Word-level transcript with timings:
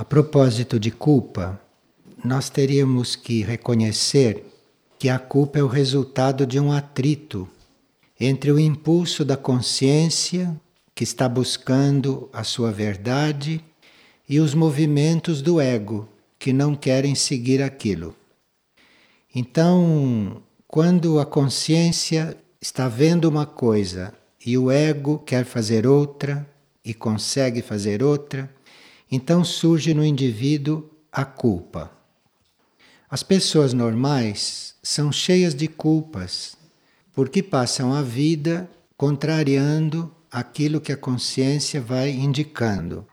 A 0.00 0.04
propósito 0.04 0.80
de 0.80 0.90
culpa, 0.90 1.60
nós 2.24 2.48
teríamos 2.48 3.14
que 3.14 3.42
reconhecer 3.42 4.46
que 4.98 5.10
a 5.10 5.18
culpa 5.18 5.58
é 5.58 5.62
o 5.62 5.66
resultado 5.66 6.46
de 6.46 6.58
um 6.58 6.72
atrito 6.72 7.46
entre 8.18 8.50
o 8.50 8.58
impulso 8.58 9.26
da 9.26 9.36
consciência, 9.36 10.58
que 10.94 11.04
está 11.04 11.28
buscando 11.28 12.30
a 12.32 12.42
sua 12.44 12.72
verdade, 12.72 13.62
e 14.26 14.40
os 14.40 14.54
movimentos 14.54 15.42
do 15.42 15.60
ego, 15.60 16.08
que 16.38 16.50
não 16.50 16.74
querem 16.74 17.14
seguir 17.14 17.62
aquilo. 17.62 18.16
Então, 19.34 20.40
quando 20.66 21.20
a 21.20 21.26
consciência 21.26 22.38
está 22.58 22.88
vendo 22.88 23.26
uma 23.26 23.44
coisa 23.44 24.14
e 24.46 24.56
o 24.56 24.70
ego 24.70 25.18
quer 25.18 25.44
fazer 25.44 25.86
outra 25.86 26.48
e 26.82 26.94
consegue 26.94 27.60
fazer 27.60 28.02
outra, 28.02 28.48
então 29.10 29.44
surge 29.44 29.92
no 29.92 30.04
indivíduo 30.04 30.88
a 31.10 31.24
culpa. 31.24 31.90
As 33.10 33.22
pessoas 33.22 33.72
normais 33.72 34.74
são 34.82 35.10
cheias 35.10 35.54
de 35.54 35.66
culpas, 35.66 36.56
porque 37.12 37.42
passam 37.42 37.92
a 37.92 38.02
vida 38.02 38.70
contrariando 38.96 40.14
aquilo 40.30 40.80
que 40.80 40.92
a 40.92 40.96
consciência 40.96 41.80
vai 41.80 42.10
indicando. 42.10 43.04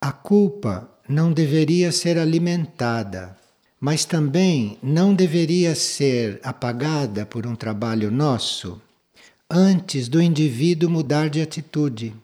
A 0.00 0.12
culpa 0.12 0.88
não 1.08 1.32
deveria 1.32 1.90
ser 1.90 2.18
alimentada, 2.18 3.36
mas 3.80 4.04
também 4.04 4.78
não 4.82 5.12
deveria 5.12 5.74
ser 5.74 6.38
apagada 6.42 7.26
por 7.26 7.46
um 7.46 7.56
trabalho 7.56 8.10
nosso 8.10 8.80
antes 9.50 10.08
do 10.08 10.22
indivíduo 10.22 10.88
mudar 10.88 11.28
de 11.28 11.40
atitude 11.40 12.14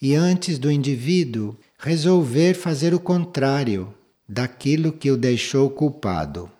e 0.00 0.14
antes 0.14 0.58
do 0.58 0.70
indivíduo 0.70 1.56
resolver 1.84 2.54
fazer 2.54 2.94
o 2.94 2.98
contrário 2.98 3.92
daquilo 4.26 4.90
que 4.90 5.10
o 5.10 5.18
deixou 5.18 5.68
culpado. 5.68 6.50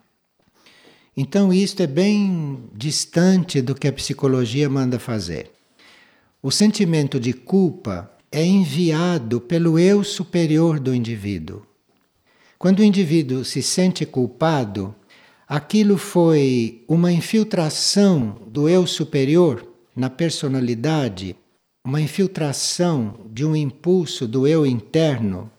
Então, 1.17 1.51
isto 1.51 1.83
é 1.83 1.87
bem 1.87 2.65
distante 2.75 3.63
do 3.63 3.75
que 3.75 3.89
a 3.89 3.93
psicologia 3.93 4.69
manda 4.69 4.99
fazer. 4.99 5.51
O 6.43 6.51
sentimento 6.51 7.19
de 7.19 7.33
culpa 7.33 8.13
é 8.31 8.45
enviado 8.45 9.41
pelo 9.41 9.79
eu 9.79 10.05
superior 10.05 10.79
do 10.79 10.95
indivíduo. 10.95 11.63
Quando 12.59 12.81
o 12.81 12.85
indivíduo 12.85 13.47
se 13.47 13.63
sente 13.63 14.05
culpado, 14.05 14.95
aquilo 15.49 15.97
foi 15.97 16.85
uma 16.87 17.11
infiltração 17.11 18.43
do 18.47 18.69
eu 18.69 18.87
superior 18.87 19.67
na 19.97 20.11
personalidade 20.11 21.35
uma 21.85 22.01
infiltração 22.01 23.21
de 23.31 23.45
um 23.45 23.55
impulso 23.55 24.27
do 24.27 24.49
eu 24.49 24.65
interno 24.65 25.51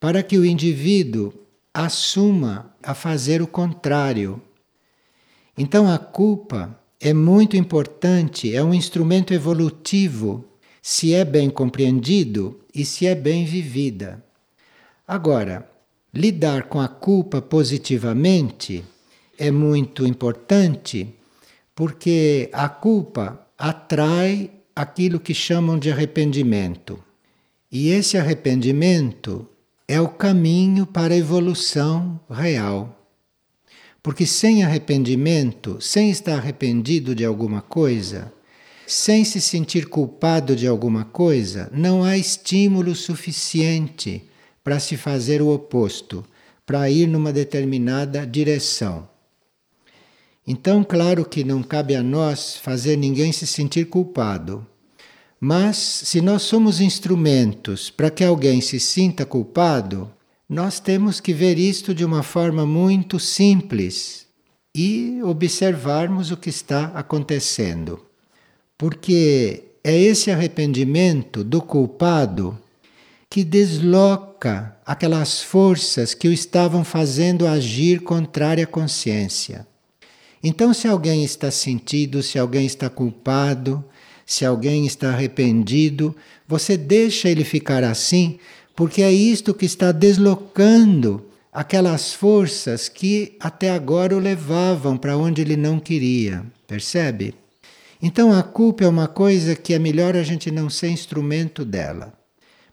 para 0.00 0.22
que 0.22 0.38
o 0.38 0.44
indivíduo 0.44 1.34
assuma 1.72 2.74
a 2.82 2.94
fazer 2.94 3.42
o 3.42 3.46
contrário. 3.46 4.40
Então 5.56 5.86
a 5.86 5.98
culpa 5.98 6.80
é 6.98 7.12
muito 7.12 7.58
importante, 7.58 8.56
é 8.56 8.64
um 8.64 8.72
instrumento 8.72 9.34
evolutivo, 9.34 10.46
se 10.80 11.12
é 11.12 11.26
bem 11.26 11.50
compreendido 11.50 12.58
e 12.74 12.82
se 12.82 13.06
é 13.06 13.14
bem 13.14 13.44
vivida. 13.44 14.24
Agora, 15.06 15.70
lidar 16.14 16.64
com 16.64 16.80
a 16.80 16.88
culpa 16.88 17.42
positivamente 17.42 18.82
é 19.38 19.50
muito 19.50 20.06
importante 20.06 21.14
porque 21.74 22.48
a 22.54 22.66
culpa 22.66 23.46
atrai 23.58 24.50
aquilo 24.76 25.18
que 25.18 25.32
chamam 25.32 25.78
de 25.78 25.90
arrependimento. 25.90 27.02
E 27.72 27.88
esse 27.88 28.18
arrependimento 28.18 29.48
é 29.88 29.98
o 29.98 30.08
caminho 30.08 30.84
para 30.84 31.14
a 31.14 31.16
evolução 31.16 32.20
real. 32.28 33.08
Porque 34.02 34.26
sem 34.26 34.62
arrependimento, 34.62 35.78
sem 35.80 36.10
estar 36.10 36.34
arrependido 36.34 37.14
de 37.14 37.24
alguma 37.24 37.62
coisa, 37.62 38.30
sem 38.86 39.24
se 39.24 39.40
sentir 39.40 39.88
culpado 39.88 40.54
de 40.54 40.66
alguma 40.66 41.06
coisa, 41.06 41.70
não 41.72 42.04
há 42.04 42.18
estímulo 42.18 42.94
suficiente 42.94 44.28
para 44.62 44.78
se 44.78 44.96
fazer 44.96 45.40
o 45.40 45.48
oposto, 45.48 46.22
para 46.66 46.90
ir 46.90 47.06
numa 47.06 47.32
determinada 47.32 48.26
direção. 48.26 49.08
Então, 50.46 50.84
claro 50.84 51.24
que 51.24 51.42
não 51.42 51.62
cabe 51.62 51.96
a 51.96 52.02
nós 52.02 52.56
fazer 52.56 52.96
ninguém 52.96 53.32
se 53.32 53.46
sentir 53.46 53.86
culpado. 53.86 54.64
Mas, 55.40 55.76
se 55.76 56.20
nós 56.20 56.42
somos 56.42 56.80
instrumentos 56.80 57.90
para 57.90 58.10
que 58.10 58.22
alguém 58.22 58.60
se 58.60 58.78
sinta 58.78 59.26
culpado, 59.26 60.10
nós 60.48 60.78
temos 60.78 61.18
que 61.18 61.34
ver 61.34 61.58
isto 61.58 61.92
de 61.92 62.04
uma 62.04 62.22
forma 62.22 62.64
muito 62.64 63.18
simples 63.18 64.26
e 64.74 65.20
observarmos 65.22 66.30
o 66.30 66.36
que 66.36 66.48
está 66.48 66.86
acontecendo. 66.94 68.00
Porque 68.78 69.64
é 69.82 69.98
esse 69.98 70.30
arrependimento 70.30 71.42
do 71.42 71.60
culpado 71.60 72.56
que 73.28 73.42
desloca 73.42 74.76
aquelas 74.86 75.42
forças 75.42 76.14
que 76.14 76.28
o 76.28 76.32
estavam 76.32 76.84
fazendo 76.84 77.46
agir 77.46 78.00
contrária 78.00 78.64
à 78.64 78.66
consciência. 78.66 79.66
Então, 80.48 80.72
se 80.72 80.86
alguém 80.86 81.24
está 81.24 81.50
sentido, 81.50 82.22
se 82.22 82.38
alguém 82.38 82.64
está 82.66 82.88
culpado, 82.88 83.84
se 84.24 84.44
alguém 84.44 84.86
está 84.86 85.08
arrependido, 85.08 86.14
você 86.46 86.76
deixa 86.76 87.28
ele 87.28 87.42
ficar 87.42 87.82
assim, 87.82 88.38
porque 88.76 89.02
é 89.02 89.10
isto 89.10 89.52
que 89.52 89.66
está 89.66 89.90
deslocando 89.90 91.26
aquelas 91.52 92.12
forças 92.12 92.88
que 92.88 93.36
até 93.40 93.72
agora 93.72 94.14
o 94.14 94.20
levavam 94.20 94.96
para 94.96 95.16
onde 95.16 95.42
ele 95.42 95.56
não 95.56 95.80
queria. 95.80 96.46
Percebe? 96.64 97.34
Então 98.00 98.32
a 98.32 98.44
culpa 98.44 98.84
é 98.84 98.88
uma 98.88 99.08
coisa 99.08 99.56
que 99.56 99.74
é 99.74 99.80
melhor 99.80 100.14
a 100.14 100.22
gente 100.22 100.52
não 100.52 100.70
ser 100.70 100.90
instrumento 100.90 101.64
dela. 101.64 102.12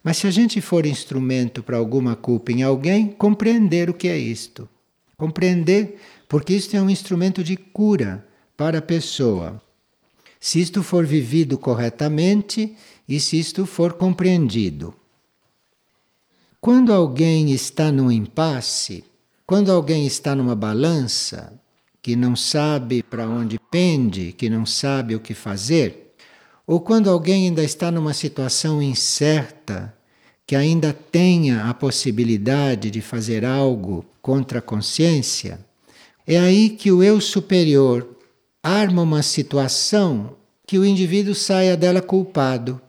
Mas 0.04 0.18
se 0.18 0.28
a 0.28 0.32
gente 0.32 0.62
for 0.62 0.86
instrumento 0.86 1.64
para 1.64 1.78
alguma 1.78 2.16
culpa 2.16 2.52
em 2.52 2.62
alguém, 2.62 3.08
compreender 3.08 3.90
o 3.90 3.96
que 3.96 4.08
é 4.08 4.18
isto. 4.18 4.70
Compreender 5.18 5.98
porque 6.34 6.56
isto 6.56 6.76
é 6.76 6.82
um 6.82 6.90
instrumento 6.90 7.44
de 7.44 7.56
cura 7.56 8.28
para 8.58 8.80
a 8.80 8.82
pessoa. 8.82 9.62
Se 10.40 10.60
isto 10.60 10.82
for 10.82 11.06
vivido 11.06 11.60
corretamente 11.60 12.76
e 13.08 13.20
se 13.20 13.38
isto 13.38 13.68
for 13.68 13.94
compreendido. 13.94 14.96
Quando 16.60 16.92
alguém 16.92 17.52
está 17.52 17.92
num 17.92 18.12
impasse, 18.12 19.04
quando 19.46 19.72
alguém 19.72 20.08
está 20.08 20.34
numa 20.34 20.56
balança, 20.56 21.54
que 22.02 22.16
não 22.16 22.36
sabe 22.36 23.04
para 23.04 23.30
onde 23.30 23.60
pende, 23.70 24.34
que 24.34 24.50
não 24.50 24.66
sabe 24.66 25.14
o 25.14 25.20
que 25.20 25.36
fazer, 25.36 26.16
ou 26.66 26.82
quando 26.82 27.12
alguém 27.12 27.50
ainda 27.50 27.64
está 27.64 27.92
numa 27.92 28.12
situação 28.12 28.82
incerta, 28.82 29.96
que 30.48 30.56
ainda 30.56 30.94
tenha 30.94 31.66
a 31.66 31.76
possibilidade 31.76 32.90
de 32.90 33.02
fazer 33.02 33.46
algo 33.46 34.04
contra 34.20 34.58
a 34.58 34.64
consciência, 34.64 35.64
é 36.26 36.38
aí 36.38 36.70
que 36.70 36.92
o 36.92 37.04
eu 37.04 37.20
superior 37.20 38.08
arma 38.62 39.02
uma 39.02 39.22
situação 39.22 40.36
que 40.66 40.80
o 40.80 40.86
indivíduo 40.86 41.36
saia 41.36 41.76
dela 41.76 42.02
culpado. 42.02 42.82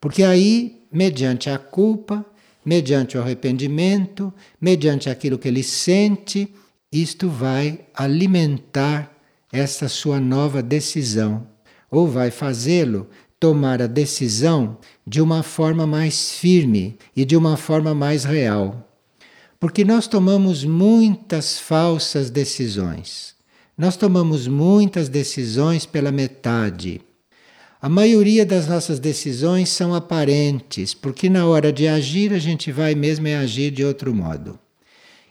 Porque 0.00 0.22
aí, 0.22 0.82
mediante 0.92 1.48
a 1.48 1.58
culpa, 1.58 2.24
mediante 2.64 3.16
o 3.16 3.20
arrependimento, 3.20 4.32
mediante 4.60 5.08
aquilo 5.08 5.38
que 5.38 5.48
ele 5.48 5.62
sente, 5.62 6.52
isto 6.92 7.28
vai 7.28 7.80
alimentar 7.94 9.10
essa 9.52 9.88
sua 9.88 10.20
nova 10.20 10.62
decisão, 10.62 11.46
ou 11.90 12.06
vai 12.06 12.30
fazê-lo 12.30 13.08
tomar 13.38 13.80
a 13.80 13.86
decisão 13.86 14.76
de 15.06 15.20
uma 15.20 15.42
forma 15.42 15.86
mais 15.86 16.32
firme 16.32 16.98
e 17.16 17.24
de 17.24 17.36
uma 17.36 17.56
forma 17.56 17.94
mais 17.94 18.24
real. 18.24 18.89
Porque 19.60 19.84
nós 19.84 20.06
tomamos 20.06 20.64
muitas 20.64 21.58
falsas 21.58 22.30
decisões. 22.30 23.34
Nós 23.76 23.94
tomamos 23.94 24.46
muitas 24.48 25.10
decisões 25.10 25.84
pela 25.84 26.10
metade. 26.10 27.02
A 27.78 27.86
maioria 27.86 28.46
das 28.46 28.66
nossas 28.66 28.98
decisões 28.98 29.68
são 29.68 29.94
aparentes, 29.94 30.94
porque 30.94 31.28
na 31.28 31.46
hora 31.46 31.70
de 31.70 31.86
agir 31.86 32.32
a 32.32 32.38
gente 32.38 32.72
vai 32.72 32.94
mesmo 32.94 33.28
é 33.28 33.36
agir 33.36 33.70
de 33.70 33.84
outro 33.84 34.14
modo. 34.14 34.58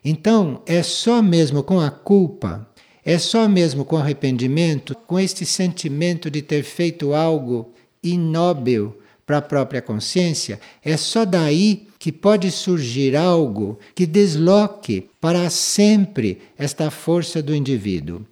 Então, 0.06 0.62
é 0.68 0.84
só 0.84 1.24
mesmo 1.24 1.64
com 1.64 1.80
a 1.80 1.90
culpa, 1.90 2.70
é 3.04 3.18
só 3.18 3.50
mesmo 3.50 3.84
com 3.84 3.98
arrependimento, 3.98 4.94
com 5.08 5.20
este 5.20 5.44
sentimento 5.44 6.30
de 6.30 6.44
ter 6.44 6.62
feito 6.62 7.16
algo 7.16 7.74
inóbil 8.04 8.96
para 9.26 9.40
a 9.40 9.42
própria 9.42 9.82
consciência, 9.82 10.60
é 10.86 10.96
só 10.98 11.26
daí 11.26 11.89
que 12.00 12.14
pode 12.14 12.50
surgir 12.50 13.14
algo 13.14 13.78
que 13.94 14.06
desloque 14.08 15.10
para 15.20 15.50
sempre 15.50 16.42
esta 16.58 16.90
força 16.90 17.44
do 17.44 17.54
indivíduo. 17.54 18.26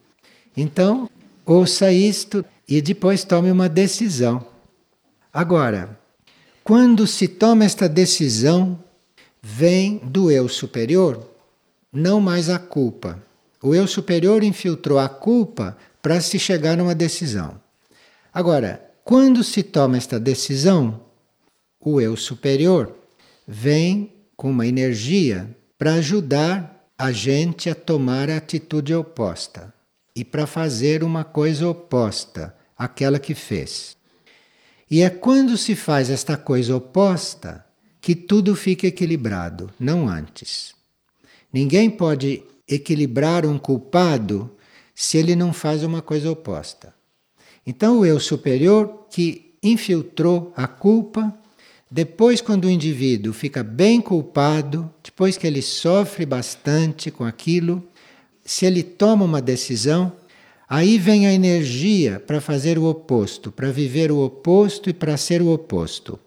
Então, 0.55 1.09
ouça 1.45 1.91
isto 1.91 2.45
e 2.67 2.81
depois 2.81 3.25
tome 3.25 3.51
uma 3.51 3.67
decisão. 3.67 4.43
Agora, 5.33 5.99
quando 6.63 7.05
se 7.05 7.27
toma 7.27 7.65
esta 7.65 7.89
decisão, 7.89 8.79
vem 9.41 9.97
do 9.97 10.31
eu 10.31 10.47
superior, 10.47 11.29
não 11.91 12.21
mais 12.21 12.49
a 12.49 12.57
culpa. 12.57 13.21
O 13.61 13.75
eu 13.75 13.85
superior 13.85 14.43
infiltrou 14.43 14.97
a 14.97 15.09
culpa 15.09 15.77
para 16.01 16.21
se 16.21 16.39
chegar 16.39 16.77
numa 16.77 16.95
decisão. 16.95 17.59
Agora, 18.33 18.81
quando 19.03 19.43
se 19.43 19.61
toma 19.61 19.97
esta 19.97 20.19
decisão, 20.19 21.01
o 21.79 21.99
eu 21.99 22.15
superior 22.15 22.93
vem 23.47 24.13
com 24.35 24.51
uma 24.51 24.67
energia 24.67 25.55
para 25.77 25.93
ajudar 25.95 26.91
a 26.97 27.11
gente 27.11 27.69
a 27.69 27.75
tomar 27.75 28.29
a 28.29 28.37
atitude 28.37 28.93
oposta 28.93 29.73
e 30.15 30.25
para 30.25 30.45
fazer 30.45 31.03
uma 31.03 31.23
coisa 31.23 31.67
oposta 31.67 32.55
àquela 32.77 33.19
que 33.19 33.33
fez. 33.33 33.95
E 34.89 35.01
é 35.01 35.09
quando 35.09 35.57
se 35.57 35.75
faz 35.75 36.09
esta 36.09 36.35
coisa 36.35 36.75
oposta 36.75 37.63
que 38.01 38.15
tudo 38.15 38.55
fica 38.55 38.87
equilibrado, 38.87 39.69
não 39.79 40.07
antes. 40.07 40.73
Ninguém 41.53 41.89
pode 41.89 42.43
equilibrar 42.67 43.45
um 43.45 43.57
culpado 43.57 44.51
se 44.93 45.17
ele 45.17 45.35
não 45.35 45.53
faz 45.53 45.83
uma 45.83 46.01
coisa 46.01 46.31
oposta. 46.31 46.93
Então, 47.65 47.99
o 47.99 48.05
eu 48.05 48.19
superior 48.19 49.07
que 49.09 49.55
infiltrou 49.61 50.53
a 50.55 50.67
culpa, 50.67 51.33
depois, 51.89 52.41
quando 52.41 52.65
o 52.65 52.69
indivíduo 52.69 53.31
fica 53.31 53.63
bem 53.63 54.01
culpado, 54.01 54.93
depois 55.01 55.37
que 55.37 55.47
ele 55.47 55.61
sofre 55.61 56.25
bastante 56.25 57.09
com 57.09 57.23
aquilo, 57.23 57.81
se 58.43 58.65
ele 58.65 58.83
toma 58.83 59.23
uma 59.23 59.41
decisão, 59.41 60.11
aí 60.67 60.97
vem 60.97 61.27
a 61.27 61.33
energia 61.33 62.19
para 62.19 62.41
fazer 62.41 62.77
o 62.77 62.85
oposto, 62.85 63.51
para 63.51 63.71
viver 63.71 64.11
o 64.11 64.19
oposto 64.19 64.89
e 64.89 64.93
para 64.93 65.15
ser 65.15 65.41
o 65.41 65.47
oposto. 65.47 66.19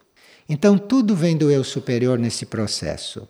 Então 0.49 0.79
tudo 0.79 1.15
vem 1.15 1.37
do 1.37 1.51
eu 1.51 1.63
superior 1.63 2.19
nesse 2.19 2.47
processo. 2.47 3.29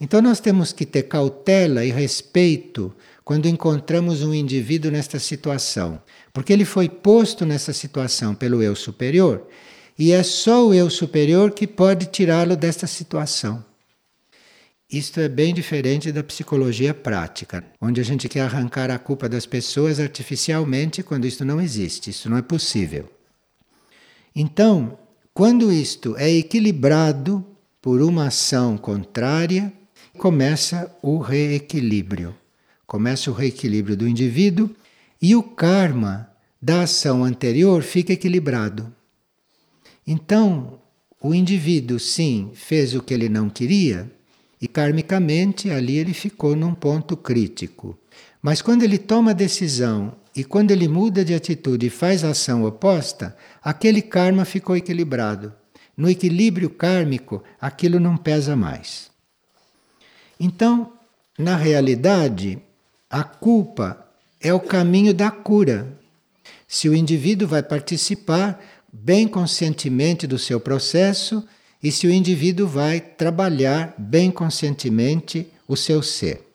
Então 0.00 0.20
nós 0.20 0.40
temos 0.40 0.72
que 0.72 0.84
ter 0.84 1.04
cautela 1.04 1.84
e 1.84 1.90
respeito 1.90 2.92
quando 3.24 3.46
encontramos 3.46 4.22
um 4.22 4.34
indivíduo 4.34 4.90
nesta 4.90 5.20
situação, 5.20 6.02
porque 6.32 6.52
ele 6.52 6.64
foi 6.64 6.88
posto 6.88 7.46
nessa 7.46 7.72
situação 7.72 8.34
pelo 8.34 8.60
eu 8.60 8.74
superior 8.74 9.46
e 10.00 10.12
é 10.12 10.22
só 10.22 10.66
o 10.66 10.72
eu 10.72 10.88
superior 10.88 11.50
que 11.50 11.66
pode 11.66 12.06
tirá-lo 12.06 12.56
desta 12.56 12.86
situação. 12.86 13.62
Isto 14.90 15.20
é 15.20 15.28
bem 15.28 15.52
diferente 15.52 16.10
da 16.10 16.24
psicologia 16.24 16.94
prática, 16.94 17.62
onde 17.78 18.00
a 18.00 18.02
gente 18.02 18.26
quer 18.26 18.40
arrancar 18.40 18.90
a 18.90 18.98
culpa 18.98 19.28
das 19.28 19.44
pessoas 19.44 20.00
artificialmente 20.00 21.02
quando 21.02 21.26
isto 21.26 21.44
não 21.44 21.60
existe, 21.60 22.08
isso 22.08 22.30
não 22.30 22.38
é 22.38 22.42
possível. 22.42 23.12
Então, 24.34 24.98
quando 25.34 25.70
isto 25.70 26.16
é 26.16 26.30
equilibrado 26.30 27.44
por 27.82 28.00
uma 28.00 28.28
ação 28.28 28.78
contrária, 28.78 29.70
começa 30.16 30.90
o 31.02 31.18
reequilíbrio. 31.18 32.34
Começa 32.86 33.30
o 33.30 33.34
reequilíbrio 33.34 33.98
do 33.98 34.08
indivíduo 34.08 34.70
e 35.20 35.36
o 35.36 35.42
karma 35.42 36.30
da 36.60 36.84
ação 36.84 37.22
anterior 37.22 37.82
fica 37.82 38.14
equilibrado. 38.14 38.90
Então, 40.12 40.80
o 41.22 41.32
indivíduo, 41.32 42.00
sim, 42.00 42.50
fez 42.52 42.96
o 42.96 43.00
que 43.00 43.14
ele 43.14 43.28
não 43.28 43.48
queria, 43.48 44.10
e 44.60 44.66
karmicamente 44.66 45.70
ali 45.70 45.98
ele 45.98 46.12
ficou 46.12 46.56
num 46.56 46.74
ponto 46.74 47.16
crítico. 47.16 47.96
Mas 48.42 48.60
quando 48.60 48.82
ele 48.82 48.98
toma 48.98 49.30
a 49.30 49.34
decisão 49.34 50.16
e 50.34 50.42
quando 50.42 50.72
ele 50.72 50.88
muda 50.88 51.24
de 51.24 51.32
atitude 51.32 51.86
e 51.86 51.90
faz 51.90 52.24
a 52.24 52.30
ação 52.30 52.64
oposta, 52.64 53.36
aquele 53.62 54.02
karma 54.02 54.44
ficou 54.44 54.76
equilibrado. 54.76 55.54
No 55.96 56.10
equilíbrio 56.10 56.70
kármico, 56.70 57.40
aquilo 57.60 58.00
não 58.00 58.16
pesa 58.16 58.56
mais. 58.56 59.12
Então, 60.40 60.92
na 61.38 61.54
realidade, 61.54 62.58
a 63.08 63.22
culpa 63.22 64.08
é 64.40 64.52
o 64.52 64.58
caminho 64.58 65.14
da 65.14 65.30
cura. 65.30 65.96
Se 66.66 66.88
o 66.88 66.96
indivíduo 66.96 67.46
vai 67.46 67.62
participar 67.62 68.60
bem 68.92 69.28
conscientemente 69.28 70.26
do 70.26 70.38
seu 70.38 70.58
processo, 70.60 71.44
e 71.82 71.90
se 71.90 72.06
o 72.06 72.10
indivíduo 72.10 72.66
vai 72.66 73.00
trabalhar 73.00 73.94
bem 73.96 74.30
conscientemente 74.30 75.48
o 75.66 75.76
seu 75.76 76.02
ser. 76.02 76.46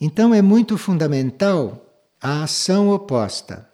Então 0.00 0.34
é 0.34 0.42
muito 0.42 0.76
fundamental 0.78 1.86
a 2.20 2.44
ação 2.44 2.88
oposta. 2.90 3.68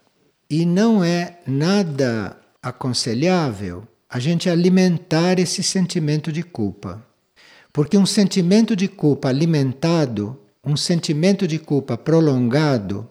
E 0.50 0.64
não 0.64 1.04
é 1.04 1.38
nada 1.46 2.36
aconselhável 2.62 3.86
a 4.08 4.18
gente 4.18 4.48
alimentar 4.48 5.38
esse 5.38 5.62
sentimento 5.62 6.32
de 6.32 6.42
culpa. 6.42 7.04
Porque 7.72 7.96
um 7.98 8.06
sentimento 8.06 8.74
de 8.74 8.88
culpa 8.88 9.28
alimentado, 9.28 10.38
um 10.64 10.76
sentimento 10.76 11.46
de 11.46 11.58
culpa 11.58 11.96
prolongado, 11.96 13.06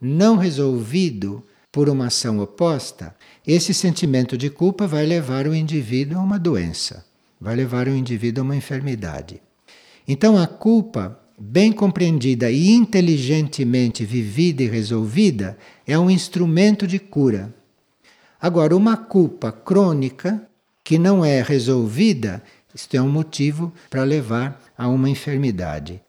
não 0.00 0.36
resolvido 0.36 1.44
por 1.70 1.88
uma 1.88 2.06
ação 2.06 2.40
oposta, 2.40 3.14
esse 3.46 3.74
sentimento 3.74 4.38
de 4.38 4.48
culpa 4.48 4.86
vai 4.86 5.04
levar 5.04 5.46
o 5.46 5.54
indivíduo 5.54 6.18
a 6.18 6.22
uma 6.22 6.38
doença, 6.38 7.04
vai 7.40 7.56
levar 7.56 7.88
o 7.88 7.94
indivíduo 7.94 8.42
a 8.42 8.44
uma 8.44 8.56
enfermidade. 8.56 9.42
Então 10.06 10.38
a 10.38 10.46
culpa, 10.46 11.20
bem 11.38 11.72
compreendida 11.72 12.50
e 12.50 12.70
inteligentemente 12.70 14.04
vivida 14.04 14.62
e 14.62 14.68
resolvida, 14.68 15.58
é 15.86 15.98
um 15.98 16.08
instrumento 16.08 16.86
de 16.86 16.98
cura. 16.98 17.52
Agora, 18.40 18.76
uma 18.76 18.96
culpa 18.96 19.52
crônica 19.52 20.48
que 20.84 20.98
não 20.98 21.24
é 21.24 21.42
resolvida, 21.42 22.42
isto 22.74 22.96
é 22.96 23.02
um 23.02 23.08
motivo 23.08 23.72
para 23.88 24.02
levar 24.02 24.60
a 24.76 24.88
uma 24.88 25.08
enfermidade. 25.08 26.00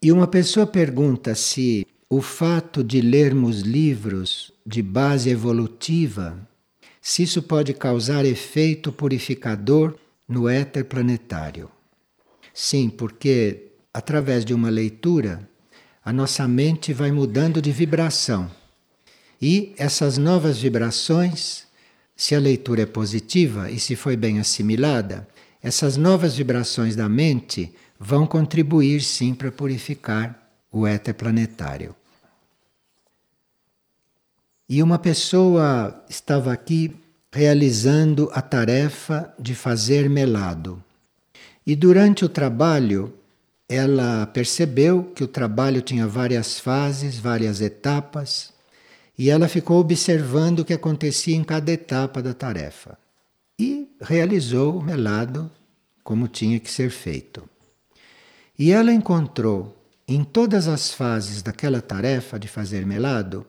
E 0.00 0.10
uma 0.10 0.26
pessoa 0.26 0.66
pergunta 0.66 1.34
se 1.34 1.86
o 2.14 2.20
fato 2.20 2.84
de 2.84 3.00
lermos 3.00 3.60
livros 3.60 4.52
de 4.66 4.82
base 4.82 5.30
evolutiva, 5.30 6.46
se 7.00 7.22
isso 7.22 7.40
pode 7.40 7.72
causar 7.72 8.26
efeito 8.26 8.92
purificador 8.92 9.96
no 10.28 10.46
éter 10.46 10.84
planetário. 10.84 11.70
Sim, 12.52 12.90
porque 12.90 13.68
através 13.94 14.44
de 14.44 14.52
uma 14.52 14.68
leitura, 14.68 15.48
a 16.04 16.12
nossa 16.12 16.46
mente 16.46 16.92
vai 16.92 17.10
mudando 17.10 17.62
de 17.62 17.72
vibração. 17.72 18.50
E 19.40 19.72
essas 19.78 20.18
novas 20.18 20.58
vibrações, 20.58 21.64
se 22.14 22.34
a 22.34 22.38
leitura 22.38 22.82
é 22.82 22.86
positiva 22.86 23.70
e 23.70 23.80
se 23.80 23.96
foi 23.96 24.18
bem 24.18 24.38
assimilada, 24.38 25.26
essas 25.62 25.96
novas 25.96 26.36
vibrações 26.36 26.94
da 26.94 27.08
mente 27.08 27.74
vão 27.98 28.26
contribuir 28.26 29.00
sim 29.00 29.32
para 29.32 29.50
purificar 29.50 30.52
o 30.70 30.86
éter 30.86 31.14
planetário. 31.14 31.96
E 34.72 34.82
uma 34.82 34.98
pessoa 34.98 36.02
estava 36.08 36.50
aqui 36.50 36.96
realizando 37.30 38.30
a 38.32 38.40
tarefa 38.40 39.30
de 39.38 39.54
fazer 39.54 40.08
melado. 40.08 40.82
E 41.66 41.76
durante 41.76 42.24
o 42.24 42.28
trabalho, 42.28 43.12
ela 43.68 44.24
percebeu 44.24 45.12
que 45.14 45.22
o 45.22 45.28
trabalho 45.28 45.82
tinha 45.82 46.06
várias 46.06 46.58
fases, 46.58 47.18
várias 47.18 47.60
etapas, 47.60 48.50
e 49.18 49.28
ela 49.28 49.46
ficou 49.46 49.78
observando 49.78 50.60
o 50.60 50.64
que 50.64 50.72
acontecia 50.72 51.36
em 51.36 51.44
cada 51.44 51.70
etapa 51.70 52.22
da 52.22 52.32
tarefa. 52.32 52.96
E 53.60 53.90
realizou 54.00 54.78
o 54.78 54.82
melado 54.82 55.50
como 56.02 56.26
tinha 56.26 56.58
que 56.58 56.70
ser 56.70 56.88
feito. 56.88 57.46
E 58.58 58.72
ela 58.72 58.90
encontrou 58.90 59.76
em 60.08 60.24
todas 60.24 60.66
as 60.66 60.90
fases 60.94 61.42
daquela 61.42 61.82
tarefa 61.82 62.38
de 62.38 62.48
fazer 62.48 62.86
melado 62.86 63.46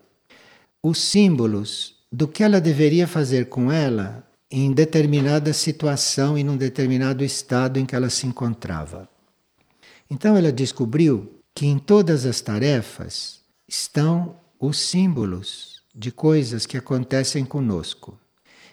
os 0.85 0.99
símbolos 0.99 1.95
do 2.11 2.27
que 2.27 2.43
ela 2.43 2.59
deveria 2.59 3.07
fazer 3.07 3.45
com 3.45 3.71
ela 3.71 4.27
em 4.51 4.73
determinada 4.73 5.53
situação 5.53 6.37
e 6.37 6.43
num 6.43 6.57
determinado 6.57 7.23
estado 7.23 7.79
em 7.79 7.85
que 7.85 7.95
ela 7.95 8.09
se 8.09 8.27
encontrava. 8.27 9.07
Então 10.11 10.35
ela 10.35 10.51
descobriu 10.51 11.39
que 11.55 11.65
em 11.65 11.79
todas 11.79 12.25
as 12.25 12.41
tarefas 12.41 13.39
estão 13.65 14.35
os 14.59 14.77
símbolos 14.77 15.81
de 15.95 16.11
coisas 16.11 16.65
que 16.65 16.77
acontecem 16.77 17.45
conosco. 17.45 18.19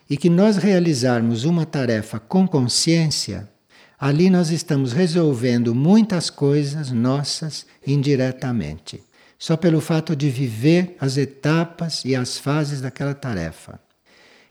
E 0.09 0.17
que 0.17 0.29
nós 0.29 0.57
realizarmos 0.57 1.45
uma 1.45 1.65
tarefa 1.65 2.19
com 2.19 2.47
consciência, 2.49 3.49
ali 3.97 4.29
nós 4.29 4.51
estamos 4.51 4.93
resolvendo 4.93 5.73
muitas 5.73 6.29
coisas 6.29 6.91
nossas 6.91 7.65
indiretamente 7.87 9.01
só 9.41 9.57
pelo 9.57 9.81
fato 9.81 10.15
de 10.15 10.29
viver 10.29 10.95
as 11.01 11.17
etapas 11.17 12.05
e 12.05 12.15
as 12.15 12.37
fases 12.37 12.83
daquela 12.83 13.15
tarefa. 13.15 13.81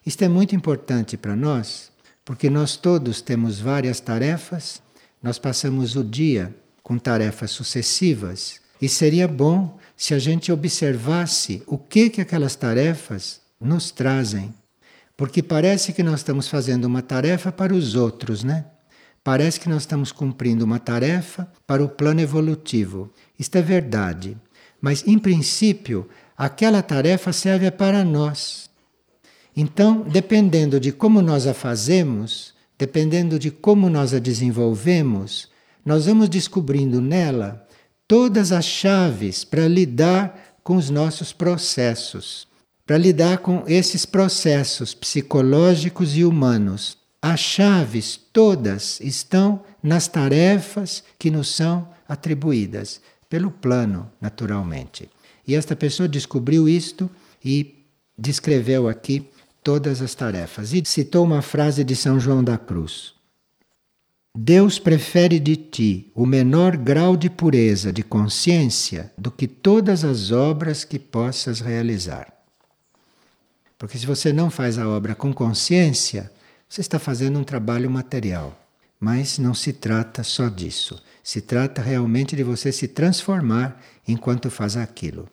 Isto 0.04 0.24
é 0.24 0.28
muito 0.28 0.56
importante 0.56 1.16
para 1.16 1.36
nós, 1.36 1.92
porque 2.26 2.50
nós 2.50 2.76
todos 2.76 3.22
temos 3.22 3.60
várias 3.60 4.00
tarefas, 4.00 4.82
nós 5.22 5.38
passamos 5.38 5.96
o 5.96 6.04
dia 6.04 6.56
com 6.82 6.98
tarefas 6.98 7.52
sucessivas 7.52 8.60
e 8.82 8.90
seria 8.90 9.28
bom 9.28 9.78
se 9.96 10.16
a 10.16 10.20
gente 10.20 10.52
observasse 10.52 11.62
o 11.68 11.78
que 11.78 12.10
que 12.10 12.22
aquelas 12.22 12.56
tarefas 12.56 13.42
nos 13.62 13.92
trazem, 13.92 14.54
Porque 15.16 15.44
parece 15.44 15.92
que 15.92 16.02
nós 16.02 16.22
estamos 16.22 16.48
fazendo 16.48 16.86
uma 16.86 17.02
tarefa 17.02 17.52
para 17.52 17.74
os 17.74 17.94
outros, 17.94 18.42
né? 18.42 18.66
Parece 19.22 19.60
que 19.60 19.68
nós 19.68 19.82
estamos 19.82 20.14
cumprindo 20.14 20.64
uma 20.64 20.80
tarefa 20.80 21.46
para 21.68 21.84
o 21.84 21.90
plano 21.90 22.22
evolutivo. 22.22 23.12
Isto 23.38 23.58
é 23.58 23.62
verdade. 23.62 24.38
Mas, 24.82 25.06
em 25.06 25.20
princípio, 25.20 26.08
aquela 26.38 26.82
tarefa 26.82 27.34
serve 27.34 27.70
para 27.70 28.04
nós. 28.04 28.70
Então, 29.56 30.02
dependendo 30.02 30.80
de 30.80 30.92
como 30.92 31.22
nós 31.22 31.46
a 31.46 31.54
fazemos, 31.54 32.54
dependendo 32.78 33.38
de 33.38 33.52
como 33.52 33.90
nós 33.90 34.14
a 34.14 34.20
desenvolvemos, 34.20 35.50
nós 35.86 36.06
vamos 36.06 36.30
descobrindo 36.30 37.02
nela 37.02 37.68
todas 38.08 38.52
as 38.52 38.66
chaves 38.66 39.44
para 39.44 39.68
lidar 39.68 40.56
com 40.64 40.78
os 40.78 40.90
nossos 40.90 41.34
processos, 41.34 42.48
para 42.86 42.98
lidar 42.98 43.40
com 43.40 43.64
esses 43.68 44.06
processos 44.06 44.94
psicológicos 44.94 46.16
e 46.16 46.24
humanos. 46.24 46.98
As 47.22 47.42
chaves 47.42 48.18
todas 48.32 49.00
estão 49.02 49.62
nas 49.84 50.08
tarefas 50.08 51.04
que 51.18 51.30
nos 51.30 51.54
são 51.54 51.90
atribuídas 52.08 53.02
pelo 53.30 53.52
plano, 53.52 54.12
naturalmente. 54.20 55.10
E 55.48 55.56
esta 55.56 55.76
pessoa 55.76 56.10
descobriu 56.10 56.68
isto 56.68 57.10
e 57.44 57.86
descreveu 58.18 58.88
aqui 58.88 59.30
todas 59.64 60.02
as 60.02 60.16
tarefas. 60.16 60.74
E 60.74 60.84
citou 60.86 61.24
uma 61.24 61.42
frase 61.42 61.84
de 61.84 61.96
São 61.96 62.20
João 62.20 62.44
da 62.44 62.58
Cruz: 62.58 63.14
Deus 64.36 64.80
prefere 64.80 65.40
de 65.40 65.56
ti 65.56 66.12
o 66.16 66.26
menor 66.26 66.76
grau 66.76 67.16
de 67.16 67.30
pureza 67.30 67.94
de 67.94 68.04
consciência 68.04 69.12
do 69.18 69.32
que 69.32 69.48
todas 69.48 70.04
as 70.04 70.32
obras 70.32 70.84
que 70.84 71.00
possas 71.00 71.60
realizar. 71.60 72.34
Porque 73.78 73.98
se 73.98 74.06
você 74.06 74.34
não 74.34 74.50
faz 74.50 74.78
a 74.78 74.88
obra 74.88 75.16
com 75.16 75.34
consciência, 75.34 76.32
você 76.68 76.82
está 76.82 77.00
fazendo 77.00 77.40
um 77.40 77.44
trabalho 77.44 77.90
material. 77.90 78.56
Mas 79.00 79.40
não 79.40 79.54
se 79.54 79.72
trata 79.72 80.24
só 80.24 80.50
disso. 80.50 81.02
Se 81.30 81.42
trata 81.42 81.80
realmente 81.80 82.36
de 82.36 82.42
você 82.42 82.72
se 82.72 82.88
transformar 82.88 83.80
enquanto 84.08 84.50
faz 84.50 84.76
aquilo. 84.76 85.30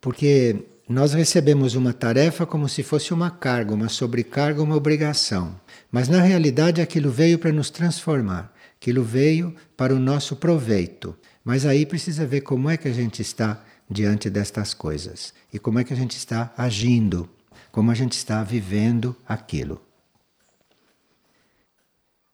Porque 0.00 0.64
nós 0.88 1.12
recebemos 1.12 1.74
uma 1.74 1.92
tarefa 1.92 2.46
como 2.46 2.66
se 2.66 2.82
fosse 2.82 3.12
uma 3.12 3.30
carga, 3.30 3.74
uma 3.74 3.90
sobrecarga, 3.90 4.62
uma 4.62 4.76
obrigação. 4.76 5.60
Mas 5.92 6.08
na 6.08 6.22
realidade 6.22 6.80
aquilo 6.80 7.10
veio 7.10 7.38
para 7.38 7.52
nos 7.52 7.68
transformar, 7.68 8.50
aquilo 8.80 9.04
veio 9.04 9.54
para 9.76 9.94
o 9.94 9.98
nosso 9.98 10.36
proveito. 10.36 11.14
Mas 11.44 11.66
aí 11.66 11.84
precisa 11.84 12.24
ver 12.24 12.40
como 12.40 12.70
é 12.70 12.78
que 12.78 12.88
a 12.88 12.92
gente 12.94 13.20
está 13.20 13.62
diante 13.90 14.30
destas 14.30 14.72
coisas 14.72 15.34
e 15.52 15.58
como 15.58 15.78
é 15.78 15.84
que 15.84 15.92
a 15.92 15.96
gente 15.96 16.16
está 16.16 16.50
agindo, 16.56 17.28
como 17.70 17.90
a 17.90 17.94
gente 17.94 18.12
está 18.12 18.42
vivendo 18.42 19.14
aquilo. 19.28 19.82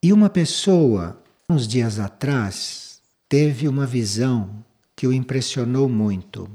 E 0.01 0.13
uma 0.13 0.29
pessoa, 0.29 1.21
uns 1.49 1.65
dias 1.65 1.97
atrás, 1.97 3.01
teve 3.29 3.69
uma 3.69 3.85
visão 3.85 4.65
que 4.93 5.07
o 5.07 5.13
impressionou 5.13 5.87
muito. 5.87 6.49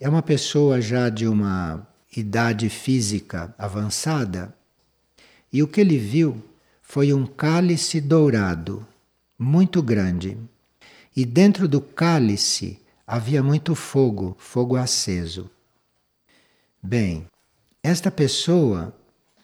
É 0.00 0.08
uma 0.08 0.22
pessoa 0.22 0.80
já 0.80 1.10
de 1.10 1.28
uma 1.28 1.86
idade 2.16 2.70
física 2.70 3.54
avançada 3.58 4.56
e 5.52 5.62
o 5.62 5.68
que 5.68 5.78
ele 5.78 5.98
viu 5.98 6.42
foi 6.80 7.12
um 7.12 7.26
cálice 7.26 8.00
dourado, 8.00 8.86
muito 9.38 9.82
grande. 9.82 10.38
E 11.14 11.26
dentro 11.26 11.68
do 11.68 11.80
cálice 11.82 12.80
havia 13.06 13.42
muito 13.42 13.74
fogo, 13.74 14.34
fogo 14.38 14.76
aceso. 14.76 15.50
Bem, 16.82 17.26
esta 17.82 18.10
pessoa 18.10 18.94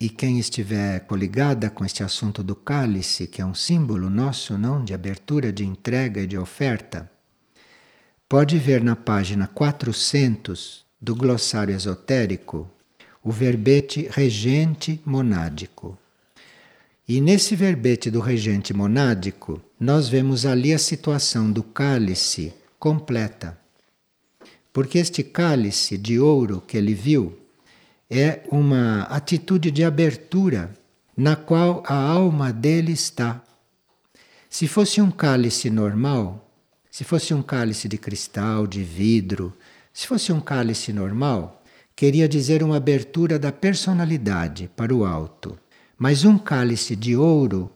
e 0.01 0.09
quem 0.09 0.39
estiver 0.39 1.01
coligada 1.01 1.69
com 1.69 1.85
este 1.85 2.01
assunto 2.01 2.41
do 2.41 2.55
cálice, 2.55 3.27
que 3.27 3.39
é 3.39 3.45
um 3.45 3.53
símbolo 3.53 4.09
nosso, 4.09 4.57
não, 4.57 4.83
de 4.83 4.95
abertura, 4.95 5.53
de 5.53 5.63
entrega 5.63 6.21
e 6.21 6.25
de 6.25 6.35
oferta, 6.39 7.07
pode 8.27 8.57
ver 8.57 8.83
na 8.83 8.95
página 8.95 9.45
400 9.45 10.83
do 10.99 11.15
glossário 11.15 11.75
esotérico 11.75 12.67
o 13.23 13.31
verbete 13.31 14.09
regente 14.09 14.99
monádico. 15.05 15.95
E 17.07 17.21
nesse 17.21 17.55
verbete 17.55 18.09
do 18.09 18.21
regente 18.21 18.73
monádico, 18.73 19.61
nós 19.79 20.09
vemos 20.09 20.47
ali 20.47 20.73
a 20.73 20.79
situação 20.79 21.51
do 21.51 21.61
cálice 21.61 22.51
completa. 22.79 23.55
Porque 24.73 24.97
este 24.97 25.21
cálice 25.21 25.95
de 25.95 26.19
ouro 26.19 26.59
que 26.59 26.75
ele 26.75 26.95
viu 26.95 27.37
é 28.13 28.41
uma 28.51 29.03
atitude 29.03 29.71
de 29.71 29.85
abertura 29.85 30.69
na 31.15 31.33
qual 31.37 31.81
a 31.87 31.95
alma 31.95 32.51
dele 32.51 32.91
está. 32.91 33.41
Se 34.49 34.67
fosse 34.67 35.01
um 35.01 35.09
cálice 35.09 35.69
normal, 35.69 36.51
se 36.91 37.05
fosse 37.05 37.33
um 37.33 37.41
cálice 37.41 37.87
de 37.87 37.97
cristal, 37.97 38.67
de 38.67 38.83
vidro, 38.83 39.53
se 39.93 40.05
fosse 40.05 40.33
um 40.33 40.41
cálice 40.41 40.91
normal, 40.91 41.63
queria 41.95 42.27
dizer 42.27 42.61
uma 42.61 42.75
abertura 42.75 43.39
da 43.39 43.49
personalidade 43.49 44.69
para 44.75 44.93
o 44.93 45.05
alto. 45.05 45.57
Mas 45.97 46.25
um 46.25 46.37
cálice 46.37 46.97
de 46.97 47.15
ouro 47.15 47.71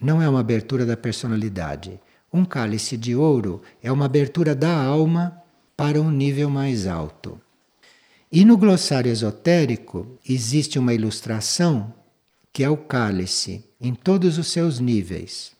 não 0.00 0.22
é 0.22 0.26
uma 0.26 0.40
abertura 0.40 0.86
da 0.86 0.96
personalidade. 0.96 2.00
Um 2.32 2.46
cálice 2.46 2.96
de 2.96 3.14
ouro 3.14 3.60
é 3.82 3.92
uma 3.92 4.06
abertura 4.06 4.54
da 4.54 4.74
alma 4.74 5.42
para 5.76 6.00
um 6.00 6.10
nível 6.10 6.48
mais 6.48 6.86
alto. 6.86 7.38
E 8.36 8.44
no 8.44 8.56
glossário 8.56 9.12
esotérico 9.12 10.18
existe 10.28 10.76
uma 10.76 10.92
ilustração 10.92 11.94
que 12.52 12.64
é 12.64 12.68
o 12.68 12.76
cálice 12.76 13.64
em 13.80 13.94
todos 13.94 14.38
os 14.38 14.48
seus 14.48 14.80
níveis. 14.80 15.52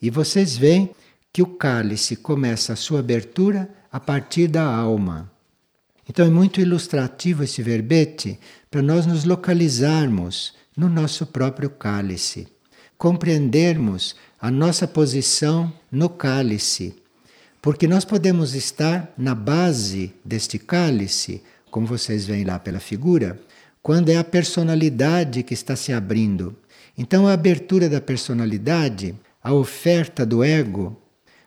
E 0.00 0.10
vocês 0.10 0.56
veem 0.56 0.90
que 1.32 1.42
o 1.42 1.46
cálice 1.46 2.14
começa 2.14 2.72
a 2.72 2.76
sua 2.76 3.00
abertura 3.00 3.68
a 3.90 3.98
partir 3.98 4.46
da 4.46 4.62
alma. 4.62 5.28
Então 6.08 6.24
é 6.24 6.30
muito 6.30 6.60
ilustrativo 6.60 7.42
esse 7.42 7.64
verbete 7.64 8.38
para 8.70 8.80
nós 8.80 9.06
nos 9.06 9.24
localizarmos 9.24 10.54
no 10.76 10.88
nosso 10.88 11.26
próprio 11.26 11.68
cálice, 11.68 12.46
compreendermos 12.96 14.14
a 14.40 14.52
nossa 14.52 14.86
posição 14.86 15.72
no 15.90 16.08
cálice, 16.08 16.94
porque 17.60 17.88
nós 17.88 18.04
podemos 18.04 18.54
estar 18.54 19.12
na 19.18 19.34
base 19.34 20.14
deste 20.24 20.60
cálice, 20.60 21.42
como 21.70 21.86
vocês 21.86 22.26
veem 22.26 22.44
lá 22.44 22.58
pela 22.58 22.80
figura, 22.80 23.40
quando 23.82 24.10
é 24.10 24.16
a 24.16 24.24
personalidade 24.24 25.42
que 25.42 25.54
está 25.54 25.74
se 25.74 25.92
abrindo. 25.92 26.56
Então 26.96 27.26
a 27.26 27.32
abertura 27.32 27.88
da 27.88 28.00
personalidade, 28.00 29.14
a 29.42 29.54
oferta 29.54 30.26
do 30.26 30.44
ego, 30.44 31.00